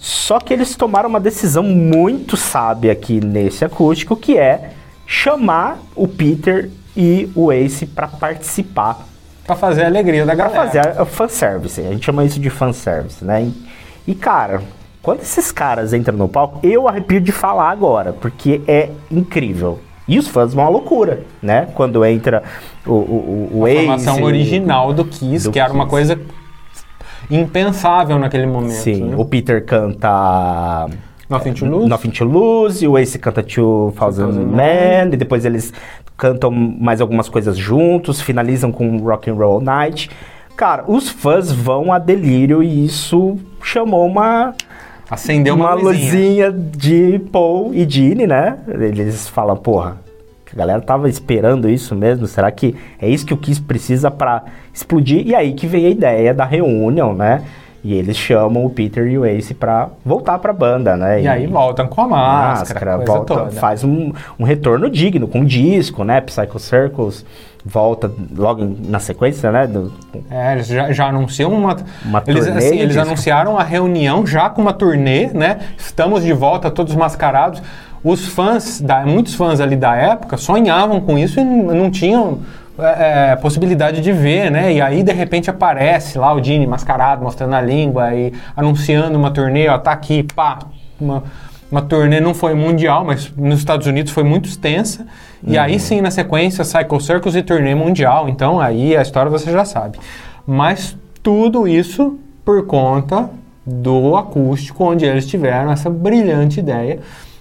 Só 0.00 0.40
que 0.40 0.52
eles 0.54 0.74
tomaram 0.74 1.10
uma 1.10 1.20
decisão 1.20 1.62
muito 1.62 2.34
sábia 2.34 2.90
aqui 2.90 3.20
nesse 3.22 3.64
acústico, 3.66 4.16
que 4.16 4.38
é 4.38 4.70
chamar 5.06 5.78
o 5.94 6.08
Peter 6.08 6.70
e 6.96 7.28
o 7.34 7.52
Ace 7.52 7.84
para 7.86 8.08
participar, 8.08 9.06
Pra 9.46 9.54
fazer 9.56 9.82
a 9.82 9.86
alegria 9.86 10.24
da 10.24 10.34
para 10.34 10.44
galera. 10.48 10.64
fazer 10.66 10.78
a, 10.98 11.02
a 11.02 11.04
fanservice. 11.04 11.80
A 11.80 11.90
gente 11.90 12.06
chama 12.06 12.24
isso 12.24 12.38
de 12.40 12.48
fanservice, 12.48 13.24
né? 13.24 13.50
E, 14.06 14.14
cara, 14.14 14.62
quando 15.02 15.20
esses 15.20 15.50
caras 15.52 15.92
entram 15.92 16.16
no 16.16 16.28
palco, 16.28 16.60
eu 16.66 16.86
arrepio 16.88 17.20
de 17.20 17.32
falar 17.32 17.68
agora, 17.70 18.12
porque 18.12 18.62
é 18.66 18.90
incrível. 19.10 19.80
E 20.06 20.18
os 20.18 20.28
fãs 20.28 20.54
vão 20.54 20.64
à 20.64 20.68
loucura, 20.68 21.24
né? 21.42 21.68
Quando 21.74 22.04
entra 22.04 22.42
o, 22.86 22.92
o, 22.92 23.50
o 23.54 23.64
a 23.66 23.70
Ace. 23.70 23.78
formação 23.86 24.22
original 24.22 24.92
do 24.92 25.04
Kiss, 25.04 25.44
do 25.46 25.52
que 25.52 25.58
era 25.60 25.72
uma 25.72 25.86
coisa 25.86 26.18
impensável 27.30 28.18
naquele 28.18 28.46
momento. 28.46 28.72
Sim, 28.72 29.04
né? 29.04 29.14
o 29.16 29.24
Peter 29.24 29.64
canta 29.64 30.88
Nothing 31.28 31.52
to 31.52 31.64
Lose. 31.64 31.88
Nothing 31.88 32.10
to 32.10 32.24
Lose, 32.24 32.86
o 32.88 32.98
Ace 32.98 33.18
canta 33.18 33.42
2000 33.42 34.32
Man, 34.46 35.10
e 35.12 35.16
depois 35.16 35.44
eles 35.44 35.72
cantam 36.16 36.50
mais 36.50 37.00
algumas 37.00 37.28
coisas 37.28 37.56
juntos, 37.56 38.20
finalizam 38.20 38.72
com 38.72 38.98
Rock 38.98 39.30
and 39.30 39.34
Roll 39.34 39.60
Night. 39.60 40.10
Cara, 40.56 40.84
os 40.86 41.08
fãs 41.08 41.50
vão 41.50 41.92
a 41.92 41.98
delírio 41.98 42.62
e 42.62 42.84
isso 42.84 43.38
chamou 43.62 44.06
uma, 44.06 44.54
Acendeu 45.10 45.54
uma, 45.54 45.66
uma 45.66 45.74
luzinha. 45.74 46.48
luzinha 46.48 46.52
de 46.52 47.18
Paul 47.32 47.72
e 47.74 47.88
Gene, 47.88 48.26
né? 48.26 48.58
Eles 48.68 49.28
falam, 49.28 49.56
porra, 49.56 49.96
a 50.52 50.56
galera 50.56 50.80
tava 50.80 51.08
esperando 51.08 51.68
isso 51.68 51.94
mesmo? 51.94 52.26
Será 52.26 52.50
que 52.50 52.74
é 53.00 53.08
isso 53.08 53.24
que 53.26 53.34
o 53.34 53.36
Kiss 53.36 53.60
precisa 53.60 54.10
pra 54.10 54.42
explodir? 54.72 55.26
E 55.26 55.34
aí 55.34 55.52
que 55.52 55.66
veio 55.66 55.86
a 55.88 55.90
ideia 55.90 56.34
da 56.34 56.44
reunião, 56.44 57.14
né? 57.14 57.42
E 57.82 57.94
eles 57.94 58.14
chamam 58.16 58.66
o 58.66 58.68
Peter 58.70 59.06
e 59.06 59.16
o 59.16 59.24
Ace 59.24 59.54
pra 59.54 59.88
voltar 60.04 60.38
pra 60.38 60.52
banda, 60.52 60.98
né? 60.98 61.22
E, 61.22 61.26
aí 61.28 61.46
voltam 61.46 61.86
com 61.86 62.02
a 62.02 62.08
máscara, 62.08 62.96
coisa 62.96 63.12
volta, 63.12 63.34
toda. 63.34 63.50
faz 63.52 63.82
um, 63.82 64.12
um 64.38 64.44
retorno 64.44 64.90
digno, 64.90 65.26
com 65.26 65.42
disco, 65.42 66.04
né? 66.04 66.20
Psycho 66.20 66.58
Circles 66.58 67.24
volta 67.64 68.10
logo 68.36 68.76
na 68.86 68.98
sequência, 68.98 69.50
né? 69.50 69.66
do- 69.66 69.92
É, 70.30 70.52
eles 70.52 70.66
já, 70.66 70.92
já 70.92 71.06
anunciam 71.08 71.52
uma. 71.52 71.76
Uma 72.04 72.22
eles, 72.26 72.44
turnê 72.44 72.58
assim, 72.58 72.76
eles 72.78 72.88
disco. 72.94 73.02
anunciaram 73.02 73.58
a 73.58 73.62
reunião 73.62 74.26
já 74.26 74.50
com 74.50 74.60
uma 74.60 74.72
turnê, 74.74 75.28
né? 75.28 75.60
Estamos 75.78 76.22
de 76.22 76.32
volta, 76.34 76.70
todos 76.70 76.94
mascarados. 76.94 77.62
Os 78.02 78.26
fãs, 78.28 78.80
da, 78.80 79.04
muitos 79.04 79.34
fãs 79.34 79.60
ali 79.60 79.76
da 79.76 79.94
época, 79.94 80.36
sonhavam 80.36 81.00
com 81.00 81.18
isso 81.18 81.38
e 81.38 81.44
não 81.44 81.90
tinham 81.90 82.40
é, 82.78 83.32
é, 83.32 83.36
possibilidade 83.36 84.00
de 84.00 84.12
ver, 84.12 84.50
né? 84.50 84.72
E 84.72 84.80
aí, 84.80 85.02
de 85.02 85.12
repente, 85.12 85.50
aparece 85.50 86.18
lá 86.18 86.32
o 86.32 86.42
Gene 86.42 86.66
mascarado, 86.66 87.22
mostrando 87.22 87.54
a 87.54 87.60
língua 87.60 88.14
e 88.14 88.32
anunciando 88.56 89.18
uma 89.18 89.30
turnê, 89.30 89.68
ó, 89.68 89.76
tá 89.76 89.92
aqui, 89.92 90.22
pá, 90.22 90.60
uma, 90.98 91.22
uma 91.70 91.82
turnê 91.82 92.20
não 92.20 92.34
foi 92.34 92.54
mundial, 92.54 93.04
mas 93.04 93.30
nos 93.36 93.58
Estados 93.58 93.86
Unidos 93.86 94.12
foi 94.12 94.24
muito 94.24 94.48
extensa. 94.48 95.06
E 95.46 95.56
aí 95.56 95.78
sim, 95.78 96.00
na 96.00 96.10
sequência, 96.10 96.64
Cycle 96.64 97.00
Circus 97.00 97.34
e 97.36 97.42
turnê 97.42 97.74
mundial. 97.74 98.28
Então 98.28 98.60
aí 98.60 98.96
a 98.96 99.02
história 99.02 99.30
você 99.30 99.50
já 99.52 99.64
sabe. 99.64 99.98
Mas 100.46 100.96
tudo 101.22 101.68
isso 101.68 102.18
por 102.44 102.66
conta 102.66 103.30
do 103.64 104.16
acústico, 104.16 104.84
onde 104.84 105.04
eles 105.04 105.26
tiveram 105.26 105.70
essa 105.70 105.88
brilhante 105.88 106.60
ideia. 106.60 106.98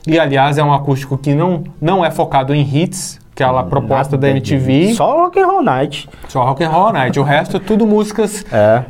E 0.10 0.19
aliás, 0.19 0.58
é 0.58 0.63
um 0.63 0.74
acústico 0.74 1.17
que 1.17 1.36
não, 1.36 1.63
não 1.80 2.04
é 2.04 2.10
focado 2.10 2.54
em 2.54 2.62
hits, 2.62 3.19
aquela 3.32 3.63
proposta 3.63 4.17
da 4.17 4.28
Nada 4.28 4.39
MTV, 4.39 4.93
só, 4.95 5.06
Só 5.06 5.22
Rock 5.24 5.39
and 5.39 5.45
Roll 5.45 5.62
Night. 5.62 6.10
rock 6.34 6.63
and 6.63 6.69
roll 6.69 6.91
night. 6.91 7.19
O 7.19 7.24
resto 7.24 7.58
é 7.58 7.60
tudo 7.60 7.86
músicas 7.86 8.43
É. 8.52 8.84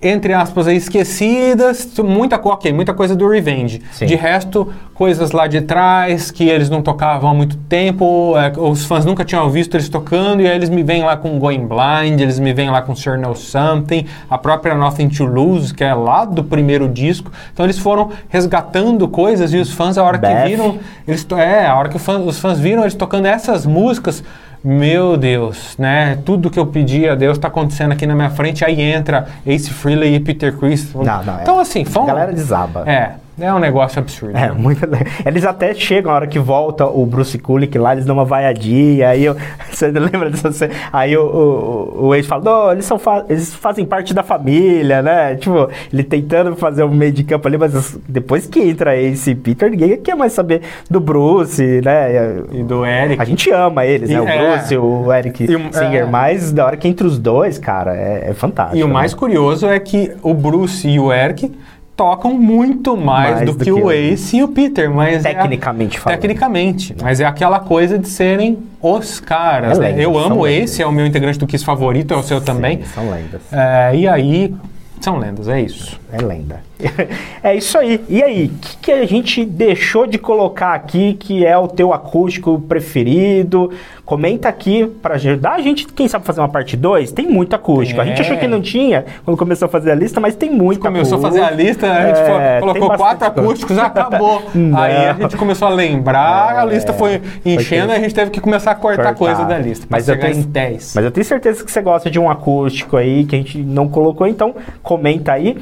entre 0.00 0.32
aspas, 0.34 0.66
aí, 0.68 0.76
esquecidas, 0.76 1.88
muita, 2.04 2.38
co- 2.38 2.50
ok, 2.50 2.72
muita 2.72 2.92
coisa 2.92 3.16
do 3.16 3.28
Revenge. 3.28 3.80
Sim. 3.92 4.06
De 4.06 4.14
resto, 4.14 4.72
coisas 4.94 5.32
lá 5.32 5.46
de 5.46 5.60
trás 5.62 6.30
que 6.30 6.48
eles 6.48 6.68
não 6.70 6.82
tocavam 6.82 7.30
há 7.30 7.34
muito 7.34 7.56
tempo, 7.68 8.34
é, 8.36 8.52
os 8.58 8.84
fãs 8.84 9.04
nunca 9.04 9.24
tinham 9.24 9.48
visto 9.50 9.74
eles 9.74 9.88
tocando, 9.88 10.42
e 10.42 10.46
aí 10.48 10.54
eles 10.54 10.68
me 10.68 10.82
vêm 10.82 11.02
lá 11.02 11.16
com 11.16 11.38
Going 11.38 11.66
Blind, 11.66 12.20
eles 12.20 12.38
me 12.38 12.52
vêm 12.52 12.70
lá 12.70 12.82
com 12.82 12.94
Sure 12.94 13.18
Know 13.18 13.34
Something, 13.34 14.06
a 14.28 14.38
própria 14.38 14.74
Nothing 14.74 15.08
to 15.08 15.24
Lose, 15.24 15.72
que 15.72 15.82
é 15.82 15.94
lá 15.94 16.24
do 16.24 16.44
primeiro 16.44 16.88
disco. 16.88 17.32
Então 17.52 17.64
eles 17.66 17.78
foram 17.78 18.10
resgatando 18.28 19.08
coisas 19.08 19.52
e 19.52 19.56
os 19.58 19.72
fãs, 19.72 19.96
a 19.98 20.04
hora 20.04 20.18
Beth. 20.18 20.42
que 20.42 20.48
viram, 20.48 20.78
eles 21.08 21.26
é, 21.36 21.66
a 21.66 21.74
hora 21.74 21.88
que 21.88 21.98
fã- 21.98 22.18
os 22.18 22.38
fãs 22.38 22.58
viram 22.58 22.82
eles 22.82 22.94
tocando 22.94 23.26
essas 23.26 23.64
músicas, 23.66 24.22
meu 24.64 25.16
Deus, 25.16 25.76
né? 25.78 26.18
Tudo 26.24 26.50
que 26.50 26.58
eu 26.58 26.66
pedi 26.66 27.08
a 27.08 27.14
Deus 27.14 27.36
está 27.38 27.48
acontecendo 27.48 27.92
aqui 27.92 28.06
na 28.06 28.14
minha 28.14 28.30
frente. 28.30 28.64
Aí 28.64 28.80
entra 28.80 29.26
Ace 29.46 29.70
Frehley 29.70 30.14
e 30.14 30.20
Peter 30.20 30.56
Chris. 30.56 30.92
Não, 30.94 31.04
não, 31.22 31.38
é. 31.38 31.42
Então, 31.42 31.58
assim, 31.60 31.84
foi 31.84 32.00
A 32.02 32.04
um- 32.04 32.06
galera 32.08 32.32
desaba. 32.32 32.82
É, 32.90 33.12
é 33.38 33.52
um 33.52 33.58
negócio 33.58 33.98
absurdo. 33.98 34.36
É, 34.36 34.48
né? 34.48 34.52
muito 34.56 34.84
le- 34.86 34.98
Eles 35.24 35.44
até 35.44 35.74
chegam, 35.74 36.10
a 36.10 36.14
hora 36.14 36.26
que 36.26 36.38
volta 36.38 36.86
o 36.86 37.04
Bruce 37.04 37.38
Kulick 37.38 37.76
lá, 37.78 37.92
eles 37.92 38.04
dão 38.06 38.16
uma 38.16 38.24
vaiadinha, 38.24 39.08
aí 39.10 39.24
eu, 39.24 39.36
você 39.70 39.88
lembra 39.88 40.30
dessa 40.30 40.50
cena? 40.52 40.72
Aí 40.92 41.16
o, 41.16 41.22
o, 41.22 42.06
o 42.06 42.14
ex 42.14 42.26
fala, 42.26 42.72
eles, 42.72 42.84
são 42.84 42.98
fa- 42.98 43.24
eles 43.28 43.54
fazem 43.54 43.84
parte 43.84 44.14
da 44.14 44.22
família, 44.22 45.02
né? 45.02 45.34
Tipo, 45.36 45.68
ele 45.92 46.02
tentando 46.02 46.56
fazer 46.56 46.82
um 46.84 46.90
meio 46.90 47.12
de 47.12 47.24
campo 47.24 47.46
ali, 47.48 47.58
mas 47.58 47.98
depois 48.08 48.46
que 48.46 48.60
entra 48.60 48.96
esse 48.96 49.34
Peter, 49.34 49.70
ninguém 49.70 49.96
quer 49.98 50.14
mais 50.16 50.32
saber 50.32 50.62
do 50.90 50.98
Bruce, 51.00 51.80
né? 51.84 52.42
E 52.52 52.62
do 52.62 52.84
Eric. 52.86 53.20
A 53.20 53.24
gente 53.24 53.50
ama 53.50 53.84
eles, 53.84 54.08
né? 54.10 54.20
O 54.20 54.28
é. 54.28 54.56
Bruce, 54.56 54.76
o 54.76 55.12
Eric 55.12 55.44
E 55.44 55.56
o- 55.56 55.72
Singer, 55.72 56.02
é. 56.02 56.04
mas 56.04 56.52
da 56.52 56.64
hora 56.66 56.76
que 56.76 56.88
entre 56.88 57.06
os 57.06 57.18
dois, 57.18 57.58
cara, 57.58 57.94
é, 57.94 58.30
é 58.30 58.34
fantástico. 58.34 58.78
E 58.78 58.82
o 58.82 58.86
né? 58.88 58.92
mais 58.92 59.12
curioso 59.14 59.66
é 59.66 59.78
que 59.78 60.12
o 60.22 60.32
Bruce 60.32 60.88
e 60.88 60.98
o 60.98 61.12
Eric 61.12 61.52
tocam 61.96 62.34
muito 62.34 62.96
mais, 62.96 63.36
Mais 63.36 63.46
do, 63.46 63.52
do 63.52 63.58
que, 63.58 63.64
que 63.64 63.72
o 63.72 63.90
Ace 63.90 64.36
e 64.36 64.42
o 64.42 64.48
Peter, 64.48 64.90
mas 64.90 65.24
é- 65.24 65.32
Tecnicamente 65.32 65.98
falando. 65.98 66.20
Tecnicamente, 66.20 66.94
mas 67.02 67.20
é 67.20 67.24
aquela 67.24 67.58
coisa 67.58 67.98
de 67.98 68.06
serem 68.08 68.58
os 68.82 69.18
caras. 69.18 69.78
É 69.78 69.92
né? 69.92 70.04
Eu 70.04 70.18
amo 70.18 70.40
o 70.40 70.42
lendas. 70.44 70.70
Ace, 70.72 70.82
é 70.82 70.86
o 70.86 70.92
meu 70.92 71.06
integrante 71.06 71.38
do 71.38 71.46
Kiss 71.46 71.64
favorito, 71.64 72.12
é 72.12 72.16
o 72.16 72.22
seu 72.22 72.40
também. 72.40 72.78
Sim, 72.78 72.84
são 72.94 73.10
lendas. 73.10 73.40
É, 73.50 73.96
e 73.96 74.06
aí, 74.06 74.54
são 75.00 75.18
lendas, 75.18 75.48
é 75.48 75.60
isso. 75.60 75.98
É 76.12 76.18
lenda. 76.18 76.60
É 77.42 77.54
isso 77.56 77.78
aí. 77.78 78.00
E 78.08 78.22
aí, 78.22 78.46
o 78.46 78.58
que, 78.58 78.76
que 78.78 78.92
a 78.92 79.06
gente 79.06 79.44
deixou 79.44 80.06
de 80.06 80.18
colocar 80.18 80.74
aqui 80.74 81.14
que 81.14 81.44
é 81.44 81.56
o 81.56 81.66
teu 81.68 81.92
acústico 81.92 82.60
preferido? 82.68 83.70
Comenta 84.04 84.48
aqui 84.48 84.86
pra 85.02 85.14
ajudar 85.14 85.54
a 85.54 85.60
gente, 85.60 85.84
quem 85.88 86.06
sabe 86.06 86.24
fazer 86.24 86.40
uma 86.40 86.48
parte 86.48 86.76
2? 86.76 87.10
Tem 87.10 87.26
muito 87.26 87.56
acústico. 87.56 88.00
A 88.00 88.04
gente 88.04 88.18
É. 88.18 88.20
achou 88.20 88.36
que 88.36 88.46
não 88.46 88.60
tinha 88.60 89.04
quando 89.24 89.36
começou 89.36 89.66
a 89.66 89.68
fazer 89.68 89.90
a 89.90 89.94
lista, 89.94 90.20
mas 90.20 90.36
tem 90.36 90.50
muito 90.50 90.80
Começou 90.80 91.18
a 91.18 91.20
fazer 91.22 91.40
a 91.40 91.50
lista, 91.50 91.90
a 91.90 92.06
gente 92.06 92.18
É, 92.20 92.60
colocou 92.60 92.90
quatro 92.96 93.26
acústicos, 93.26 93.76
acabou. 93.78 94.42
Não. 94.54 94.78
Aí 94.78 94.94
a 95.06 95.12
gente 95.14 95.36
começou 95.36 95.66
a 95.66 95.70
lembrar, 95.72 96.56
a 96.58 96.62
É, 96.62 96.66
lista 96.74 96.92
foi 96.92 97.20
enchendo, 97.44 97.88
ter- 97.88 97.94
e 97.94 97.96
a 97.96 98.00
gente 98.00 98.14
teve 98.14 98.30
que 98.30 98.40
começar 98.40 98.70
a 98.70 98.74
cortar, 98.76 99.14
Cortar. 99.14 99.14
coisa 99.18 99.44
da 99.44 99.58
lista, 99.58 99.86
Mas 99.90 100.08
eu 100.08 100.18
tenho- 100.20 100.34
em 100.36 100.42
10. 100.42 100.92
Mas 100.94 101.04
eu 101.04 101.10
tenho 101.10 101.24
certeza 101.24 101.64
que 101.64 101.70
você 101.72 101.82
gosta 101.82 102.08
de 102.10 102.18
um 102.20 102.30
acústico 102.30 102.96
aí 102.96 103.24
que 103.24 103.34
a 103.34 103.38
gente 103.38 103.58
não 103.58 103.88
colocou, 103.88 104.26
então 104.26 104.54
comenta 104.82 105.32
aí. 105.32 105.56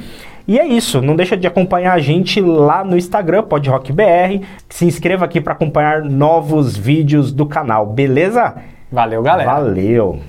E 0.47 0.59
é 0.59 0.67
isso, 0.67 1.01
não 1.01 1.15
deixa 1.15 1.35
de 1.35 1.47
acompanhar 1.47 1.93
a 1.93 1.99
gente 1.99 2.39
lá 2.39 2.83
no 2.83 2.95
Instagram, 2.95 3.43
PodRockBR. 3.43 4.41
Se 4.69 4.85
inscreva 4.85 5.25
aqui 5.25 5.41
para 5.41 5.53
acompanhar 5.53 6.03
novos 6.03 6.77
vídeos 6.77 7.31
do 7.31 7.45
canal, 7.45 7.87
beleza? 7.87 8.55
Valeu, 8.91 9.23
galera. 9.23 9.51
Valeu! 9.51 10.19